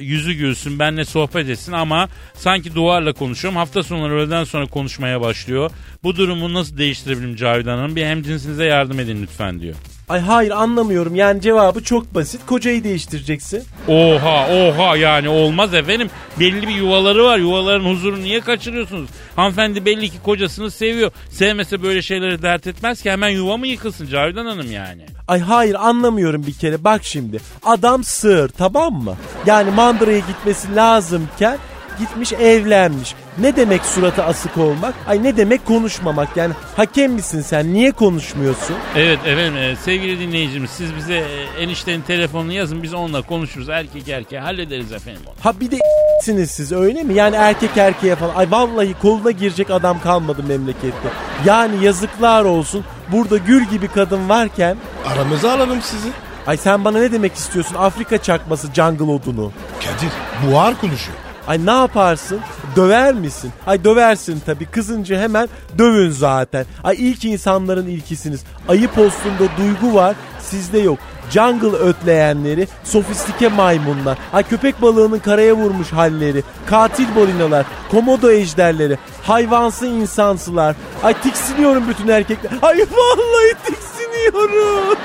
yüzü 0.02 0.34
gülsün 0.34 0.80
benle 0.80 1.06
sohbet 1.06 1.50
etsin 1.50 1.72
ama 1.72 2.10
sanki 2.36 2.76
duvarla 2.76 3.14
konuşuyorum. 3.14 3.58
Hafta 3.58 3.84
sonları 3.84 4.14
öğleden 4.14 4.44
sonra 4.44 4.66
konuşmaya 4.66 5.22
başlıyor. 5.22 5.72
Bu 6.04 6.16
durumu 6.16 6.54
nasıl 6.54 6.78
değiştirebilirim 6.78 7.36
Cavidan 7.36 7.78
Hanım? 7.78 7.96
Bir 7.96 8.06
hemcinsinize 8.06 8.66
yardım 8.66 9.00
edin 9.00 9.22
lütfen 9.24 9.60
diyor. 9.60 9.76
Ay 10.12 10.20
hayır 10.20 10.52
anlamıyorum 10.52 11.16
yani 11.16 11.42
cevabı 11.42 11.84
çok 11.84 12.16
basit. 12.16 12.46
Kocayı 12.46 12.84
değiştireceksin. 12.84 13.64
Oha 13.88 14.48
oha 14.48 14.98
yani 14.98 15.30
olmaz 15.30 15.74
efendim. 15.74 16.10
Belli 16.40 16.68
bir 16.68 16.76
yuvaları 16.76 17.24
var. 17.26 17.38
Yuvaların 17.38 17.86
huzurunu 17.86 18.24
niye 18.24 18.40
kaçırıyorsunuz? 18.40 19.10
Hanımefendi 19.36 19.86
belli 19.86 20.10
ki 20.10 20.18
kocasını 20.24 20.72
seviyor. 20.72 21.12
Sevmese 21.30 21.84
böyle 21.84 22.02
şeyleri 22.02 22.42
dert 22.42 22.68
etmez 22.68 23.02
ki 23.02 23.12
hemen 23.12 23.30
yuva 23.30 23.58
mı 23.58 23.68
yıkılsın 23.68 24.08
Cavidan 24.08 24.46
Hanım 24.46 24.72
yani? 24.72 25.06
Ay 25.28 25.40
hayır 25.40 25.76
anlamıyorum 25.76 26.48
bir 26.48 26.54
kere 26.54 26.84
bak 26.84 27.02
şimdi. 27.04 27.40
Adam 27.64 28.04
sığır 28.04 28.50
tamam 28.50 28.94
mı? 28.94 29.16
Yani 29.46 29.72
mandıraya 29.72 30.20
gitmesi 30.20 30.76
lazımken 30.76 31.58
gitmiş 32.00 32.34
evlenmiş. 32.34 33.16
Ne 33.38 33.56
demek 33.56 33.86
suratı 33.86 34.24
asık 34.24 34.58
olmak? 34.58 34.94
Ay 35.08 35.24
ne 35.24 35.38
demek 35.38 35.66
konuşmamak? 35.66 36.38
Yani 36.38 36.54
hakem 36.76 37.12
misin 37.12 37.42
sen? 37.42 37.74
Niye 37.74 37.92
konuşmuyorsun? 37.92 38.76
Evet 38.96 39.20
efendim 39.26 39.58
e, 39.58 39.76
sevgili 39.76 40.20
dinleyicimiz 40.20 40.70
siz 40.70 40.96
bize 40.96 41.16
e, 41.16 41.64
eniştenin 41.64 42.02
telefonunu 42.02 42.54
yazın 42.54 42.84
biz 42.84 42.94
onunla 42.94 43.22
konuşuruz 43.22 43.70
erkek 43.70 44.08
erkeğe 44.10 44.40
hallederiz 44.42 44.92
efendim 44.92 45.22
onu. 45.28 45.34
Ha 45.42 45.60
bir 45.60 45.72
de 45.72 45.78
siniz 46.24 46.52
siz 46.52 46.72
öyle 46.72 47.04
mi? 47.04 47.14
Yani 47.14 47.36
erkek 47.36 47.78
erkeğe 47.78 48.16
falan. 48.16 48.36
Ay 48.36 48.52
vallahi 48.52 48.94
koluna 49.02 49.32
girecek 49.32 49.72
adam 49.72 50.00
kalmadı 50.02 50.44
memlekette. 50.44 51.10
Yani 51.46 51.86
yazıklar 51.86 52.46
olsun. 52.46 52.84
Burada 53.12 53.38
gül 53.38 53.66
gibi 53.66 53.88
kadın 53.88 54.30
varken. 54.30 54.78
Aramıza 55.06 55.52
alalım 55.52 55.82
sizi. 55.82 56.10
Ay 56.48 56.58
sen 56.58 56.86
bana 56.86 57.00
ne 57.00 57.12
demek 57.12 57.34
istiyorsun? 57.34 57.76
Afrika 57.76 58.18
çakması 58.18 58.68
jungle 58.74 59.04
odunu. 59.04 59.52
Kadir 59.80 60.12
buhar 60.52 60.82
konuşuyor. 60.82 61.18
Ay 61.48 61.66
ne 61.66 61.72
yaparsın? 61.72 62.40
Döver 62.76 63.14
misin? 63.14 63.52
Ay 63.68 63.84
döversin 63.84 64.42
tabii. 64.46 64.66
Kızınca 64.66 65.20
hemen 65.20 65.50
dövün 65.78 66.10
zaten. 66.10 66.66
Ay 66.84 66.96
ilk 67.00 67.26
insanların 67.26 67.88
ilkisiniz. 67.88 68.44
Ayı 68.68 68.88
postunda 68.88 69.44
duygu 69.58 69.96
var, 69.96 70.16
sizde 70.40 70.80
yok. 70.80 71.00
Jungle 71.32 71.78
ötleyenleri, 71.78 72.68
sofistike 72.84 73.48
maymunlar, 73.48 74.18
ay 74.34 74.44
köpek 74.44 74.82
balığının 74.82 75.20
karaya 75.20 75.54
vurmuş 75.56 75.92
halleri, 75.94 76.44
katil 76.66 77.16
balinalar, 77.16 77.66
komodo 77.92 78.32
ejderleri, 78.32 78.98
hayvansı 79.24 79.86
insansılar. 79.88 80.76
Ay 81.04 81.14
tiksiniyorum 81.22 81.84
bütün 81.88 82.08
erkekler. 82.08 82.52
Ay 82.62 82.78
vallahi 82.78 83.54
tiksiniyorum. 83.66 84.98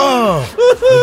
Aa, 0.00 0.38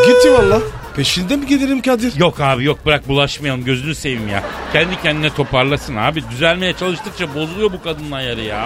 gitti 0.08 0.34
valla. 0.34 0.60
Peşinde 0.96 1.36
mi 1.36 1.48
gelirim 1.48 1.82
Kadir? 1.82 2.16
Yok 2.16 2.40
abi 2.42 2.64
yok 2.64 2.86
bırak 2.86 3.08
bulaşmayalım 3.08 3.64
gözünü 3.66 3.96
seveyim 3.96 4.28
ya. 4.28 4.44
Kendi 4.74 5.02
kendine 5.02 5.30
toparlasın 5.34 5.96
abi. 5.96 6.24
Düzelmeye 6.32 6.74
çalıştıkça 6.74 7.36
bozuluyor 7.36 7.72
bu 7.74 7.82
kadının 7.82 8.12
ayarı 8.12 8.42
ya. 8.42 8.58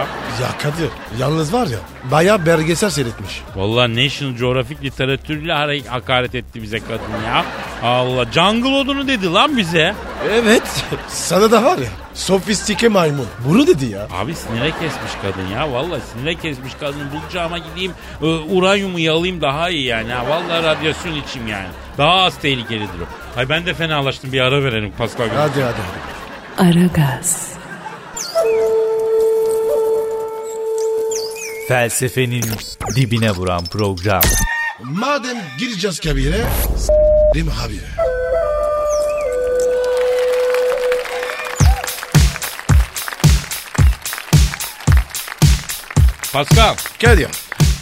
Ya 0.42 0.58
Kadir 0.62 0.90
yalnız 1.20 1.54
var 1.54 1.68
ya 1.68 1.78
bayağı 2.12 2.46
belgesel 2.46 2.90
seyretmiş. 2.90 3.42
Vallahi 3.56 4.06
National 4.06 4.34
Geographic 4.38 4.78
literatürüyle 4.84 5.54
hara- 5.54 5.88
hakaret 5.90 6.36
etti 6.36 6.62
bize 6.64 6.80
kadın 6.80 7.24
ya. 7.28 7.46
Allah 7.84 8.26
jungle 8.32 8.70
odunu 8.70 9.08
dedi 9.08 9.34
lan 9.34 9.58
bize. 9.58 9.94
Evet. 10.32 10.64
Sana 11.08 11.52
da 11.52 11.64
var 11.64 11.78
ya 11.78 11.90
sofistike 12.18 12.88
maymun. 12.88 13.28
Bunu 13.48 13.68
dedi 13.68 13.86
ya. 13.86 14.08
Abi 14.12 14.36
sinire 14.36 14.72
kesmiş 14.72 15.12
kadın 15.22 15.48
ya. 15.56 15.72
Vallahi 15.72 16.02
sinire 16.14 16.36
kesmiş 16.36 16.74
kadın. 16.80 17.02
Bulacağıma 17.14 17.58
gideyim 17.58 17.92
e, 18.22 18.26
uranyumu 18.26 19.00
yalayayım 19.00 19.42
daha 19.42 19.70
iyi 19.70 19.84
yani. 19.86 20.12
Ha, 20.12 20.28
vallahi 20.30 20.64
radyasyon 20.64 21.16
içeyim 21.16 21.48
yani. 21.48 21.68
Daha 21.98 22.14
az 22.14 22.38
tehlikelidir 22.38 23.00
o. 23.00 23.40
Ay 23.40 23.50
ben 23.50 23.66
de 23.66 23.74
fenalaştım 23.74 24.32
bir 24.32 24.42
ara 24.42 24.64
verelim 24.64 24.92
Pascal. 24.98 25.30
Hadi 25.30 25.62
hadi 25.62 25.62
hadi. 25.62 26.70
Aragaz, 26.70 27.48
Felsefenin 31.68 32.46
dibine 32.96 33.32
vuran 33.32 33.66
program. 33.66 34.22
Madem 34.84 35.38
gireceğiz 35.60 36.00
kabire 36.00 36.44
s**rim 36.78 37.48
habire. 37.48 38.17
Pascal. 46.38 46.76
Kadir 47.02 47.28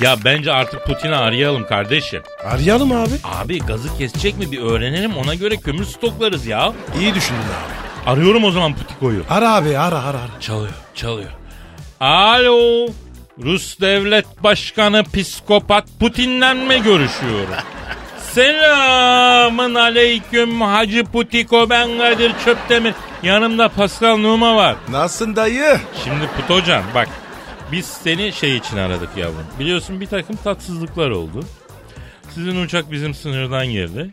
Ya 0.01 0.15
bence 0.25 0.51
artık 0.51 0.85
Putin'i 0.85 1.15
arayalım 1.15 1.67
kardeşim. 1.67 2.21
arayalım 2.45 2.91
abi. 2.91 3.09
Abi 3.23 3.59
gazı 3.59 3.97
kesecek 3.97 4.37
mi 4.37 4.51
bir 4.51 4.61
öğrenelim 4.61 5.17
ona 5.17 5.33
göre 5.35 5.57
kömür 5.57 5.85
stoklarız 5.85 6.45
ya. 6.45 6.73
İyi 6.99 7.15
düşündün 7.15 7.39
abi. 7.39 8.09
Arıyorum 8.11 8.43
o 8.43 8.51
zaman 8.51 8.75
Putiko'yu. 8.75 9.23
Ara 9.29 9.53
abi 9.55 9.77
ara 9.77 9.99
ara 10.03 10.17
ara. 10.19 10.41
Çalıyor, 10.41 10.73
çalıyor. 10.95 11.29
Alo. 11.99 12.87
Rus 13.43 13.79
devlet 13.79 14.43
başkanı 14.43 15.03
psikopat 15.03 15.85
Putin'le 15.99 16.53
mi 16.67 16.83
görüşüyorum? 16.83 17.55
Selamın 18.33 19.75
aleyküm 19.75 20.61
Hacı 20.61 21.03
Putiko 21.03 21.69
ben 21.69 21.97
Kadir 21.97 22.31
Çöptemir. 22.45 22.93
Yanımda 23.23 23.69
Pascal 23.69 24.17
Numa 24.17 24.55
var. 24.55 24.75
Nasılsın 24.89 25.35
dayı? 25.35 25.77
Şimdi 26.03 26.27
Putocan 26.37 26.83
bak 26.95 27.07
biz 27.71 27.85
seni 27.85 28.33
şey 28.33 28.57
için 28.57 28.77
aradık 28.77 29.09
yavrum. 29.17 29.45
Biliyorsun 29.59 30.01
bir 30.01 30.07
takım 30.07 30.35
tatsızlıklar 30.35 31.09
oldu. 31.09 31.43
Sizin 32.33 32.63
uçak 32.63 32.91
bizim 32.91 33.13
sınırdan 33.13 33.67
girdi. 33.67 34.11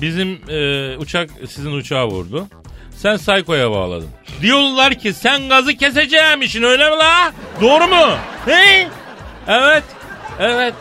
Bizim 0.00 0.40
e, 0.50 0.96
uçak 0.96 1.30
sizin 1.48 1.72
uçağa 1.72 2.08
vurdu. 2.08 2.46
Sen 2.96 3.16
Sayko'ya 3.16 3.70
bağladın. 3.70 4.08
Diyorlar 4.42 4.94
ki 4.94 5.12
sen 5.12 5.48
gazı 5.48 5.74
keseceğimişsin 5.74 6.62
öyle 6.62 6.90
mi 6.90 6.96
la? 6.96 7.32
Doğru 7.60 7.86
mu? 7.86 8.16
He? 8.46 8.88
Evet. 9.48 9.84
Evet. 10.38 10.74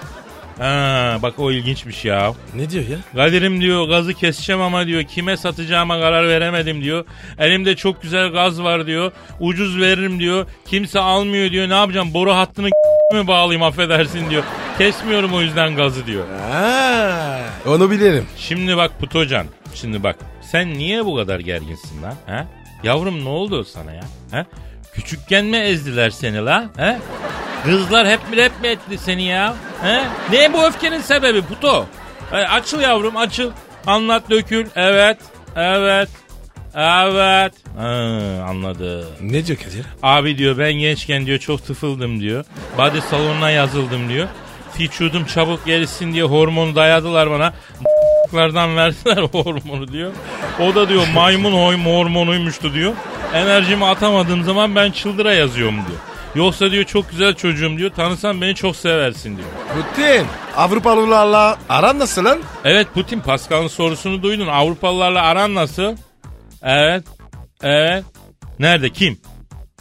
Ha, 0.60 1.17
bak 1.22 1.39
o 1.39 1.52
ilginçmiş 1.52 2.06
ya. 2.06 2.34
Ne 2.56 2.70
diyor 2.70 2.84
ya? 2.88 2.98
Kadir'im 3.15 3.62
diyor 3.62 3.88
gazı 3.89 4.13
keseceğim 4.13 4.62
ama 4.62 4.88
diyor 4.88 5.04
kime 5.04 5.38
satacağıma 5.38 6.00
karar 6.00 6.28
veremedim 6.28 6.82
diyor. 6.84 7.06
Elimde 7.39 7.76
çok 7.76 8.02
güzel 8.02 8.30
gaz 8.30 8.63
var 8.63 8.88
diyor. 8.88 9.12
Ucuz 9.39 9.82
veririm 9.82 10.20
diyor. 10.20 10.46
Kimse 10.65 11.00
almıyor 11.00 11.52
diyor. 11.52 11.70
Ne 11.70 11.74
yapacağım 11.76 12.13
boru 12.13 12.34
hattını 12.34 12.67
mi 13.13 13.28
bağlayayım 13.28 13.63
affedersin 13.63 14.30
diyor. 14.30 14.43
Kesmiyorum 14.78 15.34
o 15.34 15.41
yüzden 15.41 15.76
gazı 15.76 16.06
diyor. 16.06 16.26
Ha, 16.52 17.39
onu 17.67 17.91
bilirim. 17.91 18.26
Şimdi 18.38 18.78
bak 18.78 19.00
Putocan. 19.00 19.46
Şimdi 19.76 20.04
bak. 20.04 20.15
Sen 20.41 20.74
niye 20.74 21.06
bu 21.06 21.15
kadar 21.15 21.39
gerginsin 21.39 22.04
lan? 22.04 22.13
Ha? 22.26 22.46
Yavrum 22.84 23.26
ne 23.26 23.30
oldu 23.30 23.63
sana 23.63 23.93
ya? 23.93 24.04
Ha? 24.32 24.46
Küçükken 24.93 25.46
mi 25.46 25.58
ezdiler 25.58 26.10
seni 26.10 26.46
la? 26.46 26.70
Ha? 26.78 26.98
Kızlar 27.65 28.08
hep 28.08 28.20
mi 28.30 28.43
hep 28.43 28.62
mi 28.62 28.67
etti 28.67 28.98
seni 28.98 29.24
ya? 29.24 29.56
Ha? 29.82 30.04
Ne 30.32 30.54
bu 30.54 30.65
öfkenin 30.65 31.02
sebebi 31.02 31.41
Puto? 31.41 31.86
Ha, 32.32 32.38
açıl 32.38 32.80
yavrum 32.82 33.17
açıl. 33.17 33.52
Anlat 33.88 34.30
dökül. 34.30 34.67
Evet. 34.76 35.17
Evet. 35.56 36.10
Evet. 36.76 37.54
Ha, 37.78 37.89
anladım. 38.50 39.06
Ne 39.22 39.46
diyor 39.46 39.58
Kadir? 39.60 39.86
Abi 40.04 40.38
diyor 40.38 40.58
ben 40.58 40.74
gençken 40.74 41.26
diyor 41.26 41.39
çok 41.39 41.65
tıfıldım 41.65 42.20
diyor. 42.20 42.46
Body 42.78 43.00
salonuna 43.10 43.50
yazıldım 43.50 44.10
diyor. 44.10 44.28
Vücudum 44.80 45.26
çabuk 45.26 45.65
gelişsin 45.65 46.13
diye 46.13 46.24
hormonu 46.24 46.76
dayadılar 46.76 47.32
bana. 47.32 47.54
lardan 48.34 48.76
verdiler 48.76 49.17
hormonu 49.32 49.88
diyor. 49.88 50.12
O 50.60 50.76
da 50.76 50.89
diyor 50.89 51.08
maymun 51.13 51.52
hoy 51.52 51.84
hormonuymuştu 51.84 52.74
diyor. 52.74 52.93
Enerjimi 53.34 53.86
atamadığım 53.86 54.43
zaman 54.43 54.76
ben 54.76 54.91
çıldıra 54.91 55.34
yazıyorum 55.34 55.76
diyor. 55.76 56.00
Yoksa 56.38 56.71
diyor 56.71 56.84
çok 56.84 57.10
güzel 57.10 57.34
çocuğum 57.34 57.78
diyor. 57.78 57.91
Tanısan 57.91 58.41
beni 58.41 58.56
çok 58.56 58.76
seversin 58.76 59.38
diyor. 59.38 59.47
Putin, 59.73 60.28
Avrupalılarla 60.56 61.58
aran 61.69 62.00
nasıl 62.00 62.26
lan? 62.26 62.39
Evet 62.65 62.88
Putin 62.93 63.19
Pascal'ın 63.19 63.67
sorusunu 63.67 64.23
duydun. 64.23 64.47
Avrupalılarla 64.47 65.21
aran 65.21 65.56
nasıl? 65.56 65.95
Evet. 66.63 67.04
Evet. 67.63 68.04
Nerede 68.60 68.89
kim? 68.89 69.17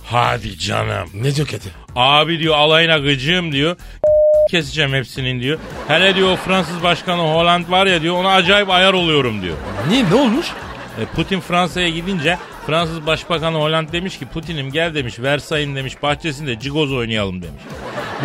Hadi 0.05 0.59
canım. 0.59 1.09
Ne 1.15 1.35
diyor 1.35 1.47
Kadir? 1.47 1.73
Abi 1.97 2.39
diyor 2.39 2.55
alayına 2.55 2.99
gıcığım 2.99 3.53
diyor. 3.53 3.77
Keseceğim 4.51 4.93
hepsinin 4.93 5.41
diyor. 5.41 5.59
Hele 5.89 6.15
diyor 6.15 6.33
o 6.33 6.37
Fransız 6.37 6.83
başkanı 6.83 7.23
Holland 7.23 7.71
var 7.71 7.87
ya 7.87 8.03
diyor 8.03 8.17
ona 8.17 8.31
acayip 8.31 8.71
ayar 8.71 8.93
oluyorum 8.93 9.43
diyor. 9.43 9.57
Niye 9.89 10.11
ne 10.11 10.15
olmuş? 10.15 10.47
E, 11.01 11.05
Putin 11.17 11.41
Fransa'ya 11.41 11.89
gidince 11.89 12.39
Fransız 12.67 13.07
Başbakanı 13.07 13.57
Hollande 13.57 13.93
demiş 13.93 14.19
ki 14.19 14.27
Putin'im 14.27 14.73
gel 14.73 14.95
demiş 14.95 15.19
Versay'ın 15.19 15.77
demiş 15.77 16.03
bahçesinde 16.03 16.59
cigoz 16.59 16.93
oynayalım 16.93 17.43
demiş. 17.43 17.63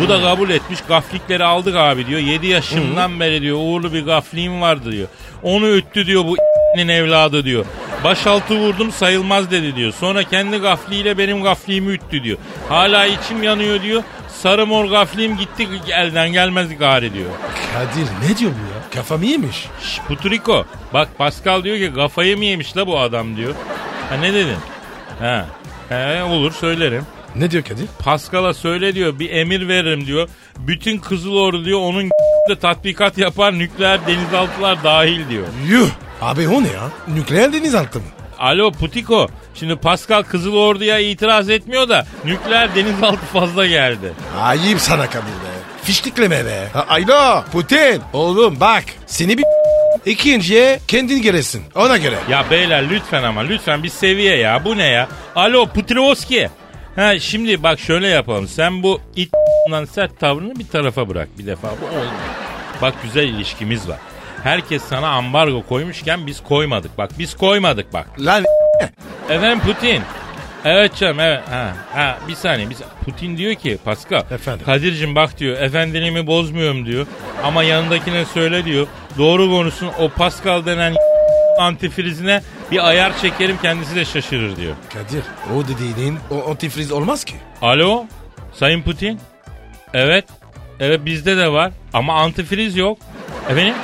Bu 0.00 0.08
da 0.08 0.22
kabul 0.22 0.50
etmiş 0.50 0.80
gaflikleri 0.88 1.44
aldık 1.44 1.76
abi 1.76 2.06
diyor. 2.06 2.20
7 2.20 2.46
yaşımdan 2.46 3.20
beri 3.20 3.42
diyor 3.42 3.58
uğurlu 3.60 3.92
bir 3.92 4.04
gafliğim 4.04 4.60
vardı 4.60 4.92
diyor. 4.92 5.08
Onu 5.42 5.68
üttü 5.68 6.06
diyor 6.06 6.24
bu 6.24 6.36
evladı 6.78 7.44
diyor. 7.44 7.64
Başaltı 8.04 8.54
vurdum 8.54 8.92
sayılmaz 8.92 9.50
dedi 9.50 9.76
diyor. 9.76 9.92
Sonra 9.92 10.22
kendi 10.22 10.56
gafliyle 10.56 11.18
benim 11.18 11.42
gafliğimi 11.42 11.92
üttü 11.92 12.24
diyor. 12.24 12.38
Hala 12.68 13.06
içim 13.06 13.42
yanıyor 13.42 13.82
diyor. 13.82 14.02
Sarı 14.28 14.66
mor 14.66 14.84
gafliğim 14.84 15.36
gitti 15.36 15.68
elden 15.88 16.32
gelmez 16.32 16.78
gari 16.78 17.14
diyor. 17.14 17.30
Kadir 17.74 18.30
ne 18.32 18.38
diyor 18.38 18.50
bu 18.50 18.74
ya? 18.74 18.90
Kafam 18.94 19.22
iyiymiş. 19.22 19.66
Şş, 19.82 20.00
Puturiko 20.08 20.64
bak 20.94 21.08
Pascal 21.18 21.64
diyor 21.64 21.76
ki 21.76 21.94
kafayı 21.94 22.38
mı 22.38 22.44
yemiş 22.44 22.76
la 22.76 22.86
bu 22.86 22.98
adam 22.98 23.36
diyor. 23.36 23.54
Ha 24.12 24.16
ne 24.18 24.34
dedin? 24.34 24.56
Ha. 25.20 25.46
He 25.88 26.22
olur 26.22 26.52
söylerim. 26.52 27.06
Ne 27.36 27.50
diyor 27.50 27.64
Kadir? 27.64 27.86
Pascal'a 27.98 28.54
söyle 28.54 28.94
diyor 28.94 29.18
bir 29.18 29.30
emir 29.30 29.68
veririm 29.68 30.06
diyor. 30.06 30.28
Bütün 30.58 30.98
Kızıl 30.98 31.34
Ordu 31.34 31.64
diyor 31.64 31.78
onun 31.80 32.10
de 32.48 32.58
tatbikat 32.60 33.18
yapar 33.18 33.58
nükleer 33.58 34.06
denizaltılar 34.06 34.84
dahil 34.84 35.28
diyor. 35.28 35.46
Yuh. 35.68 35.88
Abi 36.22 36.48
o 36.48 36.62
ne 36.62 36.66
ya? 36.68 36.88
Nükleer 37.08 37.52
denizaltı 37.52 37.98
mı? 37.98 38.04
Alo 38.38 38.72
Putiko 38.72 39.28
şimdi 39.54 39.76
Pascal 39.76 40.22
Kızıl 40.22 40.54
Ordu'ya 40.54 40.98
itiraz 40.98 41.50
etmiyor 41.50 41.88
da 41.88 42.06
nükleer 42.24 42.74
denizaltı 42.74 43.26
fazla 43.32 43.66
geldi. 43.66 44.12
Ayıp 44.40 44.80
sana 44.80 45.06
Kadir 45.06 45.22
be. 45.26 45.52
Fişlikleme 45.82 46.44
be. 46.46 46.68
Ha, 46.72 46.86
Ayla 46.88 47.44
Putin. 47.52 48.02
Oğlum 48.12 48.60
bak 48.60 48.84
seni 49.06 49.38
bir 49.38 49.44
ikinciye 50.06 50.80
kendin 50.88 51.22
geresin 51.22 51.62
ona 51.74 51.96
göre. 51.96 52.16
Ya 52.30 52.44
beyler 52.50 52.90
lütfen 52.90 53.22
ama 53.22 53.40
lütfen 53.40 53.82
bir 53.82 53.88
seviye 53.88 54.36
ya 54.36 54.64
bu 54.64 54.78
ne 54.78 54.86
ya? 54.86 55.08
Alo 55.36 55.66
Putrivoski. 55.66 56.48
Ha 56.96 57.18
şimdi 57.18 57.62
bak 57.62 57.80
şöyle 57.80 58.08
yapalım. 58.08 58.48
Sen 58.48 58.82
bu 58.82 59.00
it 59.16 59.30
sert 59.90 60.20
tavrını 60.20 60.56
bir 60.58 60.68
tarafa 60.68 61.08
bırak 61.08 61.28
bir 61.38 61.46
defa. 61.46 61.68
Bu 61.68 61.86
olmuyor. 61.86 62.12
Bak 62.82 62.94
güzel 63.02 63.28
ilişkimiz 63.28 63.88
var. 63.88 63.98
Herkes 64.42 64.82
sana 64.82 65.08
ambargo 65.08 65.62
koymuşken 65.62 66.26
biz 66.26 66.42
koymadık. 66.42 66.98
Bak 66.98 67.10
biz 67.18 67.36
koymadık 67.36 67.92
bak. 67.92 68.06
Lan 68.18 68.44
Efendim 69.30 69.60
Putin. 69.60 70.02
Evet 70.64 70.96
canım 70.96 71.20
evet. 71.20 71.40
Ha, 71.50 71.72
ha, 71.94 72.18
bir 72.28 72.34
saniye. 72.34 72.70
Bir 72.70 72.74
saniye. 72.74 72.94
Putin 73.04 73.36
diyor 73.36 73.54
ki 73.54 73.78
Pascal. 73.84 74.22
Efendim? 74.30 74.66
Kadir'cim 74.66 75.14
bak 75.14 75.38
diyor 75.38 75.60
efendiliğimi 75.60 76.26
bozmuyorum 76.26 76.86
diyor. 76.86 77.06
Ama 77.44 77.62
yanındakine 77.62 78.24
söyle 78.24 78.64
diyor. 78.64 78.86
Doğru 79.18 79.50
konuşsun 79.50 79.90
o 80.00 80.08
Pascal 80.08 80.66
denen 80.66 80.94
antifrizine 81.58 82.42
bir 82.70 82.88
ayar 82.88 83.18
çekerim 83.18 83.56
kendisi 83.62 83.96
de 83.96 84.04
şaşırır 84.04 84.56
diyor. 84.56 84.74
Kadir 84.92 85.22
o 85.56 85.68
dediğinin 85.68 86.18
o 86.30 86.50
antifriz 86.50 86.92
olmaz 86.92 87.24
ki. 87.24 87.34
Alo 87.62 88.04
Sayın 88.54 88.82
Putin. 88.82 89.20
Evet. 89.94 90.24
Evet 90.80 91.00
bizde 91.04 91.36
de 91.36 91.52
var 91.52 91.72
ama 91.92 92.14
antifriz 92.14 92.76
yok. 92.76 92.98
Efendim? 93.50 93.74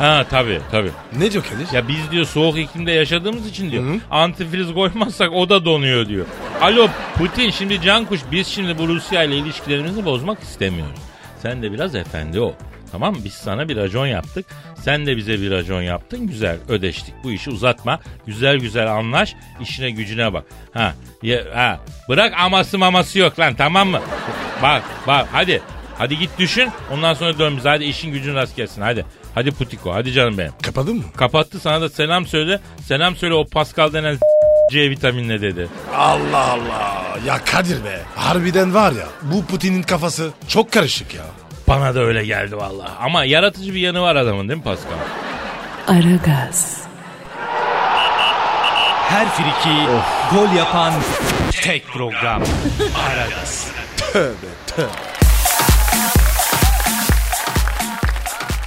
Ha 0.00 0.26
tabii 0.30 0.60
tabii. 0.70 0.90
Ne 1.18 1.32
diyor 1.32 1.44
Kadir? 1.44 1.72
Ya 1.72 1.88
biz 1.88 2.10
diyor 2.10 2.24
soğuk 2.24 2.58
iklimde 2.58 2.92
yaşadığımız 2.92 3.46
için 3.46 3.70
diyor 3.70 3.84
antifriz 4.10 4.74
koymazsak 4.74 5.32
o 5.32 5.48
da 5.48 5.64
donuyor 5.64 6.08
diyor. 6.08 6.26
Alo 6.60 6.88
Putin 7.14 7.50
şimdi 7.50 7.82
Cankuş 7.82 8.20
biz 8.32 8.46
şimdi 8.46 8.78
bu 8.78 8.88
Rusya 8.88 9.22
ile 9.22 9.36
ilişkilerimizi 9.36 10.04
bozmak 10.04 10.40
istemiyoruz. 10.40 11.00
Sen 11.42 11.62
de 11.62 11.72
biraz 11.72 11.94
efendi 11.94 12.40
ol. 12.40 12.52
Tamam 12.92 13.14
mı? 13.14 13.20
Biz 13.24 13.32
sana 13.32 13.68
bir 13.68 13.76
racon 13.76 14.06
yaptık. 14.06 14.46
Sen 14.82 15.06
de 15.06 15.16
bize 15.16 15.40
bir 15.40 15.50
racon 15.50 15.82
yaptın. 15.82 16.26
Güzel 16.26 16.56
ödeştik. 16.68 17.14
Bu 17.24 17.32
işi 17.32 17.50
uzatma. 17.50 18.00
Güzel 18.26 18.56
güzel 18.58 18.92
anlaş. 18.92 19.34
işine 19.60 19.90
gücüne 19.90 20.32
bak. 20.32 20.44
Ha, 20.72 20.94
ye, 21.22 21.44
ha. 21.54 21.80
Bırak 22.08 22.34
aması 22.40 22.78
maması 22.78 23.18
yok 23.18 23.38
lan 23.38 23.54
tamam 23.54 23.88
mı? 23.88 24.00
Bak 24.62 24.82
bak 25.06 25.28
hadi. 25.32 25.62
Hadi 25.98 26.18
git 26.18 26.30
düşün. 26.38 26.68
Ondan 26.92 27.14
sonra 27.14 27.38
dön 27.38 27.56
bize. 27.56 27.68
Hadi 27.68 27.84
işin 27.84 28.12
gücün 28.12 28.34
rast 28.34 28.56
gelsin. 28.56 28.82
Hadi. 28.82 29.04
Hadi 29.34 29.50
Putiko. 29.50 29.94
Hadi 29.94 30.12
canım 30.12 30.38
benim. 30.38 30.52
Kapadın 30.62 30.96
mı? 30.96 31.02
Kapattı 31.16 31.60
sana 31.60 31.80
da 31.80 31.88
selam 31.88 32.26
söyle. 32.26 32.60
Selam 32.86 33.16
söyle 33.16 33.34
o 33.34 33.46
Pascal 33.46 33.92
denen 33.92 34.18
C 34.72 34.90
vitaminle 34.90 35.40
dedi. 35.40 35.68
Allah 35.96 36.50
Allah. 36.52 37.04
Ya 37.26 37.44
Kadir 37.44 37.84
be. 37.84 38.00
Harbiden 38.16 38.74
var 38.74 38.92
ya 38.92 39.06
bu 39.22 39.44
Putin'in 39.46 39.82
kafası 39.82 40.30
çok 40.48 40.72
karışık 40.72 41.14
ya. 41.14 41.22
Bana 41.68 41.94
da 41.94 42.00
öyle 42.00 42.24
geldi 42.24 42.56
vallahi. 42.56 42.90
Ama 43.00 43.24
yaratıcı 43.24 43.74
bir 43.74 43.80
yanı 43.80 44.02
var 44.02 44.16
adamın 44.16 44.48
değil 44.48 44.58
mi 44.58 44.64
Pascal? 44.64 44.92
Aragaz, 45.88 46.80
Her 49.08 49.28
friki 49.28 49.76
gol 50.34 50.52
yapan 50.56 50.92
tek 51.62 51.86
program. 51.86 52.42
Aragaz. 53.10 53.66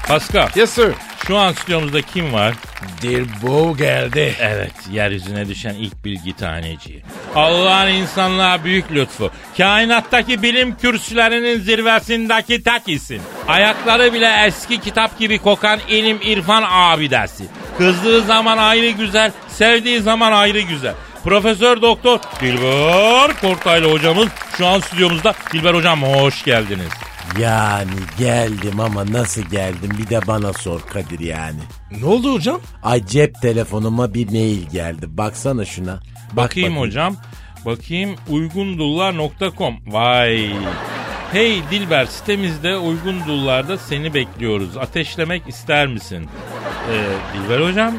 Pascal 0.07 0.47
Yes 0.55 0.69
sir. 0.69 0.91
şu 1.27 1.37
an 1.37 1.51
stüdyomuzda 1.53 2.01
kim 2.01 2.33
var? 2.33 2.53
Dilbo 3.01 3.77
geldi. 3.77 4.35
Evet 4.39 4.71
yeryüzüne 4.91 5.47
düşen 5.47 5.73
ilk 5.73 6.05
bilgi 6.05 6.35
taneci. 6.35 7.01
Allah'ın 7.35 7.87
insanlığa 7.91 8.63
büyük 8.63 8.91
lütfu. 8.91 9.31
Kainattaki 9.57 10.41
bilim 10.41 10.75
kürsülerinin 10.77 11.59
zirvesindeki 11.59 12.63
tek 12.63 12.81
isim. 12.87 13.21
Ayakları 13.47 14.13
bile 14.13 14.31
eski 14.47 14.81
kitap 14.81 15.19
gibi 15.19 15.37
kokan 15.39 15.79
ilim 15.89 16.19
irfan 16.21 16.63
abidesi. 16.69 17.43
Kızdığı 17.77 18.21
zaman 18.21 18.57
ayrı 18.57 18.89
güzel, 18.89 19.31
sevdiği 19.49 19.99
zaman 20.01 20.31
ayrı 20.31 20.61
güzel. 20.61 20.93
Profesör 21.23 21.81
Doktor 21.81 22.19
Dilber 22.41 23.31
Kortaylı 23.41 23.91
hocamız 23.91 24.27
şu 24.57 24.67
an 24.67 24.79
stüdyomuzda. 24.79 25.33
Dilber 25.53 25.73
hocam 25.73 26.03
hoş 26.03 26.43
geldiniz. 26.43 26.89
Yani 27.39 27.91
geldim 28.19 28.79
ama 28.79 29.11
nasıl 29.11 29.41
geldim 29.41 29.89
bir 29.97 30.09
de 30.09 30.27
bana 30.27 30.53
sor 30.53 30.81
Kadir 30.81 31.19
yani. 31.19 31.59
Ne 32.01 32.05
oldu 32.05 32.33
hocam? 32.33 32.59
Ay 32.83 33.05
cep 33.05 33.41
telefonuma 33.41 34.13
bir 34.13 34.29
mail 34.31 34.69
geldi. 34.69 35.17
Baksana 35.17 35.65
şuna. 35.65 35.99
Bak 36.31 36.45
Bakayım 36.45 36.77
hocam. 36.77 37.15
Bakayım 37.65 38.15
uygundullar.com. 38.29 39.75
Vay. 39.87 40.49
Hey 41.31 41.61
Dilber 41.71 42.05
sitemizde 42.05 42.77
uygun 42.77 43.27
dullarda 43.27 43.77
seni 43.77 44.13
bekliyoruz. 44.13 44.77
Ateşlemek 44.77 45.47
ister 45.47 45.87
misin? 45.87 46.27
Ee, 46.91 47.05
Dilber 47.33 47.69
hocam 47.69 47.93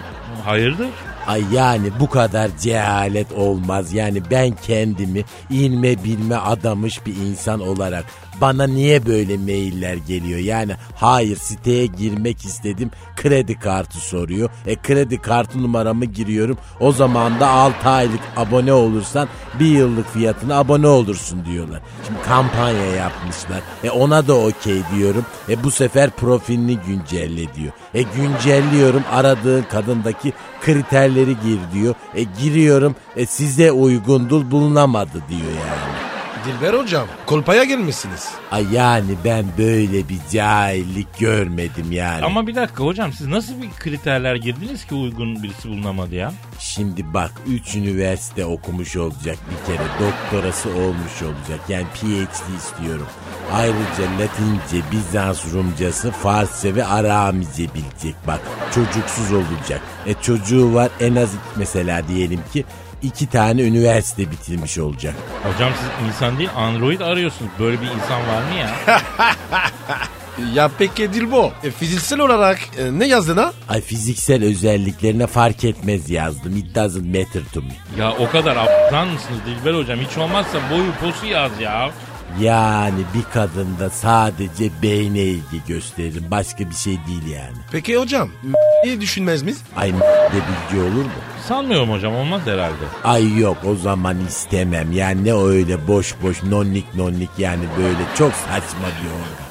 hayırdır? 0.44 0.88
Ay 1.26 1.42
yani 1.52 1.88
bu 2.00 2.10
kadar 2.10 2.50
cehalet 2.60 3.32
olmaz. 3.32 3.92
Yani 3.92 4.22
ben 4.30 4.50
kendimi 4.66 5.24
ilme 5.50 6.04
bilme 6.04 6.36
adamış 6.36 7.06
bir 7.06 7.16
insan 7.16 7.60
olarak 7.60 8.04
bana 8.40 8.66
niye 8.66 9.06
böyle 9.06 9.36
mailler 9.36 9.94
geliyor? 9.94 10.38
Yani 10.38 10.72
hayır 10.94 11.36
siteye 11.36 11.86
girmek 11.86 12.44
istedim 12.44 12.90
kredi 13.16 13.58
kartı 13.58 13.98
soruyor. 13.98 14.50
E 14.66 14.76
kredi 14.76 15.22
kartı 15.22 15.62
numaramı 15.62 16.04
giriyorum. 16.04 16.58
O 16.80 16.92
zaman 16.92 17.40
da 17.40 17.48
6 17.48 17.88
aylık 17.88 18.20
abone 18.36 18.72
olursan 18.72 19.28
bir 19.60 19.66
yıllık 19.66 20.12
fiyatına 20.12 20.58
abone 20.58 20.86
olursun 20.86 21.44
diyorlar. 21.44 21.80
Şimdi 22.06 22.22
kampanya 22.22 22.86
yapmışlar. 22.86 23.60
E 23.84 23.90
ona 23.90 24.28
da 24.28 24.34
okey 24.34 24.82
diyorum. 24.96 25.26
E 25.48 25.64
bu 25.64 25.70
sefer 25.70 26.10
profilini 26.10 26.78
güncelle 26.86 27.54
diyor. 27.54 27.72
E 27.94 28.02
güncelliyorum 28.02 29.02
aradığın 29.12 29.62
kadındaki 29.62 30.32
kriterleri 30.60 31.36
gir 31.44 31.58
diyor. 31.74 31.94
E 32.14 32.22
giriyorum 32.22 32.96
e 33.16 33.26
size 33.26 33.72
uygundur 33.72 34.50
bulunamadı 34.50 35.22
diyor 35.28 35.52
yani. 35.68 36.13
Dilber 36.46 36.74
hocam 36.74 37.06
kolpaya 37.26 37.64
gelmişsiniz. 37.64 38.28
Ay 38.50 38.66
yani 38.72 39.14
ben 39.24 39.44
böyle 39.58 40.08
bir 40.08 40.18
cahillik 40.32 41.18
görmedim 41.18 41.92
yani. 41.92 42.24
Ama 42.24 42.46
bir 42.46 42.54
dakika 42.54 42.84
hocam 42.84 43.12
siz 43.12 43.26
nasıl 43.26 43.62
bir 43.62 43.70
kriterler 43.78 44.34
girdiniz 44.36 44.84
ki 44.86 44.94
uygun 44.94 45.42
birisi 45.42 45.68
bulunamadı 45.68 46.14
ya? 46.14 46.32
Şimdi 46.58 47.14
bak 47.14 47.32
3 47.46 47.74
üniversite 47.74 48.44
okumuş 48.44 48.96
olacak 48.96 49.38
bir 49.50 49.66
kere. 49.66 49.86
Doktorası 50.00 50.68
olmuş 50.68 51.22
olacak. 51.22 51.60
Yani 51.68 51.86
PhD 51.94 52.56
istiyorum. 52.58 53.06
Ayrıca 53.52 54.04
Latince, 54.20 54.86
Bizans 54.92 55.52
Rumcası, 55.52 56.10
Farsça 56.10 56.74
ve 56.74 56.84
Aramice 56.84 57.62
bilecek. 57.74 58.14
Bak 58.26 58.40
çocuksuz 58.74 59.32
olacak. 59.32 59.80
E 60.06 60.14
çocuğu 60.22 60.74
var 60.74 60.90
en 61.00 61.14
az 61.14 61.30
mesela 61.56 62.08
diyelim 62.08 62.40
ki 62.52 62.64
iki 63.04 63.26
tane 63.26 63.62
üniversite 63.62 64.30
bitirmiş 64.30 64.78
olacak. 64.78 65.14
Hocam 65.42 65.70
siz 65.80 66.08
insan 66.08 66.38
değil 66.38 66.50
android 66.56 67.00
arıyorsunuz. 67.00 67.50
Böyle 67.58 67.80
bir 67.80 67.86
insan 67.86 68.20
var 68.20 68.42
mı 68.42 68.58
ya? 68.60 69.00
Ya 70.54 70.70
peki 70.78 71.12
Dilbo 71.12 71.52
e, 71.64 71.70
fiziksel 71.70 72.20
olarak 72.20 72.58
e, 72.78 72.98
ne 72.98 73.06
yazdın 73.06 73.36
ha? 73.36 73.52
Ay 73.68 73.80
fiziksel 73.80 74.44
özelliklerine 74.44 75.26
fark 75.26 75.64
etmez 75.64 76.10
yazdım. 76.10 76.56
It 76.56 76.74
doesn't 76.76 77.06
matter 77.18 77.42
to 77.54 77.60
me. 77.62 77.74
ya 77.98 78.12
o 78.12 78.30
kadar 78.30 78.56
aptal 78.56 79.04
mısınız 79.06 79.40
Dilber 79.46 79.74
hocam? 79.78 79.98
Hiç 80.10 80.18
olmazsa 80.18 80.58
boyu 80.70 80.92
posu 81.00 81.26
yaz 81.26 81.52
ya. 81.60 81.90
Yani 82.40 83.00
bir 83.14 83.32
kadında 83.32 83.90
sadece 83.90 84.70
beyne 84.82 85.18
ilgi 85.20 85.64
gösteririm. 85.68 86.24
Başka 86.30 86.70
bir 86.70 86.74
şey 86.74 86.98
değil 87.08 87.26
yani. 87.26 87.56
Peki 87.72 87.96
hocam 87.98 88.30
iyi 88.84 89.00
düşünmez 89.00 89.42
miyiz? 89.42 89.62
Ay 89.76 89.92
de 89.92 89.96
bilgi 90.34 90.82
olur 90.82 91.04
mu? 91.04 91.10
Sanmıyorum 91.48 91.90
hocam 91.90 92.14
olmaz 92.14 92.40
herhalde. 92.44 92.84
Ay 93.04 93.38
yok 93.38 93.56
o 93.66 93.74
zaman 93.74 94.16
istemem. 94.28 94.92
Yani 94.92 95.24
ne 95.24 95.34
öyle 95.34 95.88
boş 95.88 96.14
boş 96.22 96.42
nonnik 96.42 96.94
nonnik 96.94 97.30
yani 97.38 97.64
böyle 97.78 97.98
çok 98.18 98.32
saçma 98.32 98.86
bir 99.02 99.08
organ. 99.08 99.44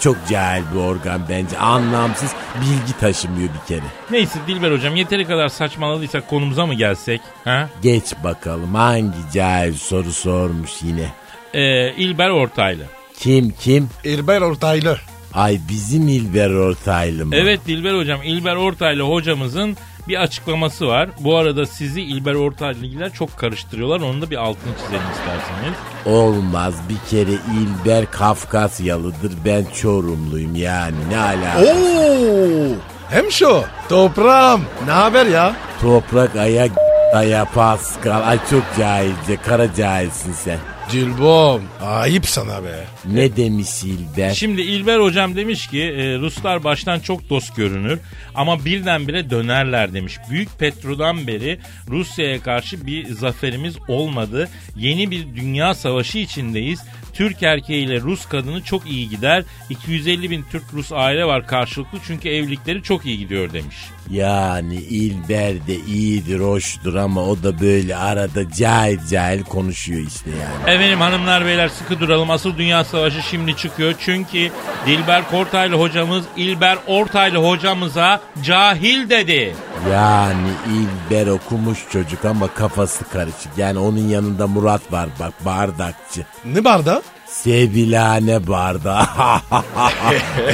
Çok 0.00 0.16
cahil 0.30 0.62
bir 0.74 0.78
organ 0.80 1.20
bence. 1.28 1.58
Anlamsız 1.58 2.30
bilgi 2.60 2.98
taşımıyor 3.00 3.48
bir 3.48 3.68
kere. 3.68 3.86
Neyse 4.10 4.38
Dilber 4.46 4.72
hocam 4.72 4.96
yeteri 4.96 5.26
kadar 5.26 5.48
saçmaladıysak 5.48 6.28
konumuza 6.30 6.66
mı 6.66 6.74
gelsek? 6.74 7.20
Ha? 7.44 7.68
Geç 7.82 8.04
bakalım 8.24 8.74
hangi 8.74 9.18
cahil 9.34 9.74
soru 9.74 10.12
sormuş 10.12 10.70
yine. 10.82 11.08
Ee, 11.54 11.92
İlber 11.96 12.28
Ortaylı. 12.30 12.82
Kim 13.18 13.54
kim? 13.60 13.88
İlber 14.04 14.40
Ortaylı. 14.40 14.98
Ay 15.34 15.60
bizim 15.68 16.08
İlber 16.08 16.50
Ortaylı 16.50 17.26
mı? 17.26 17.36
Evet 17.36 17.60
Dilber 17.66 17.94
hocam 17.94 18.20
İlber 18.24 18.56
Ortaylı 18.56 19.02
hocamızın 19.02 19.76
bir 20.08 20.22
açıklaması 20.22 20.86
var. 20.86 21.08
Bu 21.20 21.36
arada 21.36 21.66
sizi 21.66 22.02
İlber 22.02 22.34
Ortaylı'yla 22.34 23.10
çok 23.10 23.36
karıştırıyorlar. 23.36 24.00
Onun 24.00 24.22
da 24.22 24.30
bir 24.30 24.36
altını 24.36 24.72
çizelim 24.78 25.02
isterseniz. 25.12 25.74
Olmaz 26.06 26.74
bir 26.88 27.10
kere 27.10 27.30
İlber 27.32 28.10
Kafkasyalıdır 28.10 29.32
ben 29.44 29.64
Çorumluyum 29.82 30.56
yani 30.56 30.96
ne 31.10 31.18
alakası? 31.18 31.72
Oo! 31.74 32.76
Hem 33.10 33.30
şu 33.32 33.62
toprağım 33.88 34.62
ne 34.86 34.92
haber 34.92 35.26
ya? 35.26 35.56
Toprak 35.80 36.36
ayak 36.36 36.70
aya 37.14 37.44
Pascal 37.44 38.28
ay 38.28 38.38
çok 38.50 38.62
cahilce 38.78 39.36
kara 39.46 39.74
cahilsin 39.74 40.32
sen. 40.32 40.58
Dilbom 40.90 41.62
ayıp 41.82 42.26
sana 42.26 42.64
be. 42.64 42.84
Ne 43.04 43.36
demiş 43.36 43.84
İlber? 43.84 44.30
Şimdi 44.34 44.60
İlber 44.60 45.00
hocam 45.00 45.36
demiş 45.36 45.66
ki 45.66 45.82
e, 45.82 46.18
Ruslar 46.18 46.64
baştan 46.64 47.00
çok 47.00 47.30
dost 47.30 47.56
görünür 47.56 48.00
ama 48.34 48.64
birdenbire 48.64 49.30
dönerler 49.30 49.94
demiş. 49.94 50.18
Büyük 50.30 50.58
Petro'dan 50.58 51.26
beri 51.26 51.58
Rusya'ya 51.88 52.42
karşı 52.42 52.86
bir 52.86 53.06
zaferimiz 53.12 53.76
olmadı. 53.88 54.48
Yeni 54.76 55.10
bir 55.10 55.36
dünya 55.36 55.74
savaşı 55.74 56.18
içindeyiz. 56.18 56.80
Türk 57.12 57.42
erkeğiyle 57.42 58.00
Rus 58.00 58.26
kadını 58.26 58.62
çok 58.62 58.86
iyi 58.86 59.08
gider. 59.08 59.44
250 59.70 60.30
bin 60.30 60.44
Türk-Rus 60.52 60.92
aile 60.92 61.24
var 61.24 61.46
karşılıklı 61.46 61.98
çünkü 62.06 62.28
evlilikleri 62.28 62.82
çok 62.82 63.06
iyi 63.06 63.18
gidiyor 63.18 63.52
demiş. 63.52 63.76
Yani 64.10 64.74
İlber 64.74 65.66
de 65.66 65.76
iyidir, 65.76 66.40
hoştur 66.40 66.94
ama 66.94 67.22
o 67.24 67.42
da 67.42 67.60
böyle 67.60 67.96
arada 67.96 68.50
cahil 68.50 68.98
cahil 69.10 69.42
konuşuyor 69.42 70.00
işte 70.08 70.30
yani. 70.30 70.76
Efendim 70.76 71.00
hanımlar 71.00 71.46
beyler 71.46 71.68
sıkı 71.68 72.00
duralım. 72.00 72.30
Asıl 72.30 72.56
Dünya 72.56 72.84
Savaşı 72.84 73.22
şimdi 73.22 73.56
çıkıyor. 73.56 73.94
Çünkü 73.98 74.50
Dilber 74.86 75.30
Kortaylı 75.30 75.76
hocamız 75.76 76.24
İlber 76.36 76.78
Ortaylı 76.86 77.38
hocamıza 77.38 78.20
cahil 78.42 79.10
dedi. 79.10 79.54
Yani 79.92 80.48
İlber 80.74 81.26
okumuş 81.26 81.78
çocuk 81.92 82.24
ama 82.24 82.46
kafası 82.54 83.04
karışık. 83.04 83.58
Yani 83.58 83.78
onun 83.78 84.08
yanında 84.08 84.46
Murat 84.46 84.92
var 84.92 85.08
bak 85.20 85.32
bardakçı. 85.44 86.26
Ne 86.44 86.64
barda? 86.64 87.01
Sevilane 87.32 88.46
barda. 88.46 89.08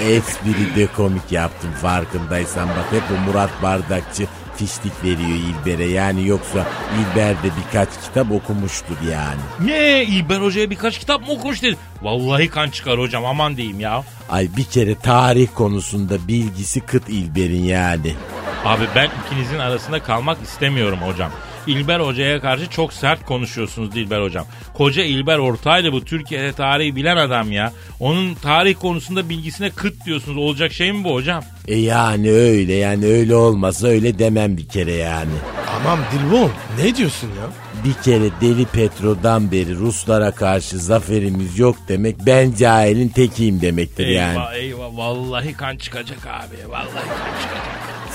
Espri 0.00 0.76
de 0.76 0.86
komik 0.96 1.32
yaptım 1.32 1.70
farkındaysan 1.82 2.68
bak 2.68 2.86
hep 2.90 3.02
o 3.18 3.30
Murat 3.30 3.62
Bardakçı 3.62 4.26
fişlik 4.56 5.04
veriyor 5.04 5.28
İlber'e 5.38 5.84
yani 5.84 6.26
yoksa 6.26 6.66
İlber 6.98 7.34
de 7.34 7.50
birkaç 7.66 7.88
kitap 8.04 8.32
okumuştur 8.32 8.96
yani. 9.10 9.40
Ne 9.64 10.04
İlber 10.04 10.40
Hoca'ya 10.40 10.70
birkaç 10.70 10.98
kitap 10.98 11.20
mı 11.20 11.32
okumuş 11.32 11.62
dedi. 11.62 11.76
Vallahi 12.02 12.50
kan 12.50 12.70
çıkar 12.70 12.98
hocam 12.98 13.24
aman 13.24 13.56
diyeyim 13.56 13.80
ya. 13.80 14.04
Ay 14.30 14.48
bir 14.56 14.64
kere 14.64 14.94
tarih 14.94 15.48
konusunda 15.54 16.28
bilgisi 16.28 16.80
kıt 16.80 17.08
İlber'in 17.08 17.62
yani. 17.62 18.14
Abi 18.64 18.84
ben 18.94 19.08
ikinizin 19.26 19.58
arasında 19.58 20.02
kalmak 20.02 20.42
istemiyorum 20.42 20.98
hocam. 20.98 21.30
İlber 21.68 22.00
Hoca'ya 22.00 22.40
karşı 22.40 22.70
çok 22.70 22.92
sert 22.92 23.24
konuşuyorsunuz 23.24 23.92
Dilber 23.92 24.22
Hocam. 24.22 24.46
Koca 24.74 25.02
İlber 25.02 25.38
Ortaylı 25.38 25.92
bu 25.92 26.04
Türkiye'de 26.04 26.52
tarihi 26.52 26.96
bilen 26.96 27.16
adam 27.16 27.52
ya. 27.52 27.72
Onun 28.00 28.34
tarih 28.34 28.74
konusunda 28.74 29.28
bilgisine 29.28 29.70
kıt 29.70 30.04
diyorsunuz. 30.06 30.36
Olacak 30.38 30.72
şey 30.72 30.92
mi 30.92 31.04
bu 31.04 31.14
hocam? 31.14 31.44
E 31.68 31.76
yani 31.76 32.30
öyle 32.32 32.72
yani 32.74 33.06
öyle 33.06 33.34
olmasa 33.34 33.86
öyle 33.86 34.18
demem 34.18 34.56
bir 34.56 34.68
kere 34.68 34.92
yani. 34.92 35.32
Aman 35.76 35.98
Dilbon 36.12 36.50
ne 36.78 36.96
diyorsun 36.96 37.28
ya? 37.28 37.46
Bir 37.84 38.02
kere 38.02 38.30
Deli 38.40 38.64
Petro'dan 38.64 39.52
beri 39.52 39.74
Ruslara 39.76 40.30
karşı 40.30 40.78
zaferimiz 40.78 41.58
yok 41.58 41.76
demek 41.88 42.16
ben 42.26 42.52
cahilin 42.54 43.08
tekiyim 43.08 43.60
demektir 43.60 44.06
yani. 44.06 44.30
Eyvah 44.30 44.54
eyvah 44.54 44.96
vallahi 44.96 45.52
kan 45.52 45.76
çıkacak 45.76 46.26
abi. 46.26 46.70
Vallahi 46.70 47.08
kan. 47.08 47.37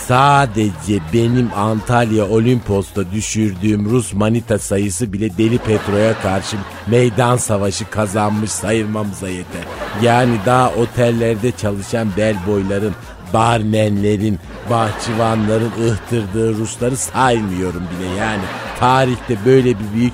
Sadece 0.08 0.99
benim 1.14 1.49
Antalya 1.56 2.30
Olimpos'ta 2.30 3.12
düşürdüğüm 3.12 3.89
Rus 3.89 4.14
manita 4.14 4.60
sayısı 4.60 5.14
bile 5.14 5.38
Deli 5.38 5.58
Petro'ya 5.58 6.22
karşı 6.22 6.58
meydan 6.88 7.38
savaşı 7.38 7.89
kazanmış 7.89 8.51
sayılmamıza 8.51 9.30
yeter. 9.30 9.62
Yani 10.01 10.38
daha 10.45 10.70
otellerde 10.70 11.51
çalışan 11.51 12.08
bellboyların, 12.18 12.95
barmenlerin, 13.34 14.39
bahçıvanların 14.70 15.72
ıhtırdığı 15.89 16.54
Rusları 16.54 16.97
saymıyorum 16.97 17.84
bile 17.84 18.20
yani. 18.20 18.43
Tarihte 18.80 19.38
böyle 19.45 19.70
bir 19.70 19.93
büyük 19.93 20.14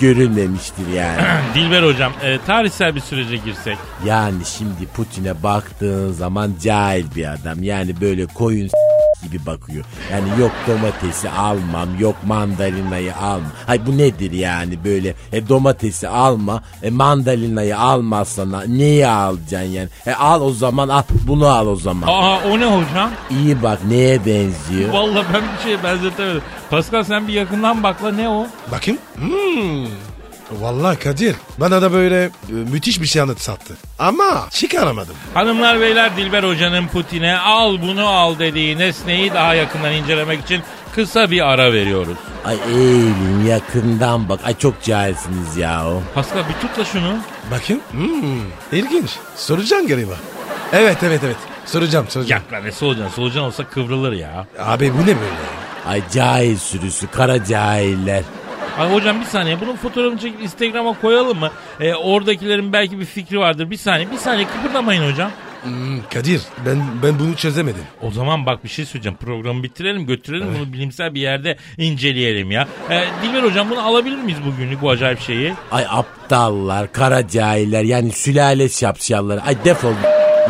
görülmemiştir 0.00 0.88
yani. 0.96 1.22
Dilber 1.54 1.82
hocam 1.82 2.12
e, 2.22 2.38
tarihsel 2.46 2.94
bir 2.94 3.00
sürece 3.00 3.36
girsek. 3.36 3.78
Yani 4.06 4.44
şimdi 4.44 4.86
Putin'e 4.96 5.42
baktığın 5.42 6.12
zaman 6.12 6.52
cahil 6.62 7.06
bir 7.16 7.32
adam. 7.32 7.62
Yani 7.62 8.00
böyle 8.00 8.26
koyun 8.26 8.68
gibi 9.22 9.46
bakıyor. 9.46 9.84
Yani 10.12 10.40
yok 10.40 10.52
domatesi 10.68 11.30
almam, 11.30 11.88
yok 11.98 12.16
mandalinayı 12.26 13.16
alma. 13.16 13.46
Hay 13.66 13.86
bu 13.86 13.98
nedir 13.98 14.32
yani 14.32 14.84
böyle? 14.84 15.14
E 15.32 15.48
domatesi 15.48 16.08
alma, 16.08 16.62
e 16.82 16.90
mandalinayı 16.90 17.78
almazsan 17.78 18.78
neyi 18.78 19.06
alacaksın 19.06 19.68
yani? 19.68 19.88
E 20.06 20.12
al 20.14 20.40
o 20.40 20.50
zaman 20.50 20.88
al, 20.88 21.02
bunu 21.26 21.46
al 21.46 21.66
o 21.66 21.76
zaman. 21.76 22.08
Aa 22.08 22.38
o 22.50 22.60
ne 22.60 22.66
hocam? 22.66 23.10
İyi 23.30 23.62
bak 23.62 23.78
neye 23.88 24.26
benziyor? 24.26 24.92
Vallahi 24.92 25.26
ben 25.34 25.42
bir 25.42 25.62
şeye 25.62 25.82
benzetemedim. 25.84 26.42
Pascal 26.70 27.02
sen 27.04 27.28
bir 27.28 27.32
yakından 27.32 27.82
bakla 27.82 28.12
ne 28.12 28.28
o? 28.28 28.46
Bakayım. 28.72 29.00
Hmm. 29.14 29.86
Vallahi 30.60 30.98
Kadir 30.98 31.36
bana 31.58 31.82
da 31.82 31.92
böyle 31.92 32.24
e, 32.24 32.30
müthiş 32.48 33.00
bir 33.00 33.06
şey 33.06 33.22
anlatsattı. 33.22 33.74
Ama 33.98 34.46
çıkaramadım. 34.50 35.14
Hanımlar 35.34 35.80
beyler 35.80 36.16
Dilber 36.16 36.42
Hoca'nın 36.44 36.86
Putin'e 36.86 37.38
al 37.38 37.82
bunu 37.82 38.06
al 38.06 38.38
dediği 38.38 38.78
nesneyi 38.78 39.34
daha 39.34 39.54
yakından 39.54 39.92
incelemek 39.92 40.44
için 40.44 40.62
kısa 40.94 41.30
bir 41.30 41.48
ara 41.52 41.72
veriyoruz. 41.72 42.16
Ay 42.44 42.56
eğilin 42.68 43.44
yakından 43.46 44.28
bak. 44.28 44.40
Ay 44.44 44.58
çok 44.58 44.82
cahilsiniz 44.82 45.56
ya 45.56 45.86
o. 45.86 46.02
Pascal 46.14 46.38
bir 46.48 46.68
tut 46.68 46.78
da 46.78 46.84
şunu. 46.84 47.16
Bakayım. 47.50 47.82
Hmm. 47.90 48.42
İlginç. 48.72 49.10
Soracaksın 49.36 49.88
galiba. 49.88 50.14
Evet 50.72 50.96
evet 51.02 51.20
evet. 51.24 51.36
Soracağım 51.66 52.06
soracağım. 52.08 52.42
Yak 52.42 52.52
lan 52.52 52.66
ne 52.68 52.72
solucan? 52.72 53.08
Solucan 53.08 53.44
olsa 53.44 53.64
kıvrılır 53.64 54.12
ya. 54.12 54.46
Abi 54.58 54.92
bu 54.94 55.02
ne 55.02 55.06
böyle? 55.06 55.62
Ay 55.86 56.02
cahil 56.12 56.56
sürüsü, 56.56 57.06
kara 57.06 57.44
cahiller. 57.44 58.22
Ay 58.82 58.92
hocam 58.92 59.20
bir 59.20 59.26
saniye 59.26 59.60
bunun 59.60 59.76
fotoğrafını 59.76 60.18
çekip 60.18 60.42
Instagram'a 60.42 61.00
koyalım 61.00 61.38
mı? 61.38 61.50
E, 61.80 61.94
oradakilerin 61.94 62.72
belki 62.72 63.00
bir 63.00 63.04
fikri 63.04 63.38
vardır. 63.38 63.70
Bir 63.70 63.76
saniye 63.76 64.10
bir 64.10 64.16
saniye 64.16 64.46
kıpırdamayın 64.46 65.12
hocam. 65.12 65.30
Hmm, 65.62 66.02
Kadir 66.14 66.40
ben 66.66 66.82
ben 67.02 67.18
bunu 67.18 67.36
çözemedim. 67.36 67.82
O 68.02 68.10
zaman 68.10 68.46
bak 68.46 68.64
bir 68.64 68.68
şey 68.68 68.84
söyleyeceğim. 68.84 69.18
Programı 69.18 69.62
bitirelim 69.62 70.06
götürelim 70.06 70.46
bunu 70.58 70.72
bilimsel 70.72 71.14
bir 71.14 71.20
yerde 71.20 71.56
inceleyelim 71.78 72.50
ya. 72.50 72.68
E, 72.90 73.04
Dilber 73.22 73.42
hocam 73.42 73.70
bunu 73.70 73.80
alabilir 73.86 74.16
miyiz 74.16 74.38
bugünlük 74.46 74.82
bu 74.82 74.90
acayip 74.90 75.20
şeyi? 75.20 75.54
Ay 75.70 75.84
aptallar, 75.90 76.92
kara 76.92 77.28
cahiller 77.28 77.82
yani 77.82 78.12
sülale 78.12 78.68
şapşalları. 78.68 79.42
Ay 79.42 79.64
defol. 79.64 79.92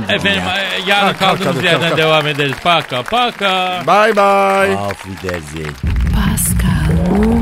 Efendim 0.09 0.43
e, 0.57 0.91
yarın 0.91 1.07
Kalk, 1.07 1.19
kalk, 1.19 1.39
kaldığımız 1.39 1.55
kalk, 1.55 1.65
yerden 1.65 1.89
kalk. 1.89 1.99
devam 1.99 2.27
ederiz. 2.27 2.57
Paka 2.63 3.03
paka. 3.03 3.83
Bye 3.87 4.17
bye. 4.17 4.77
Auf 4.77 5.03
Wiedersehen. 5.05 5.75
Pascal, 6.15 6.82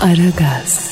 Aragaz. 0.00 0.85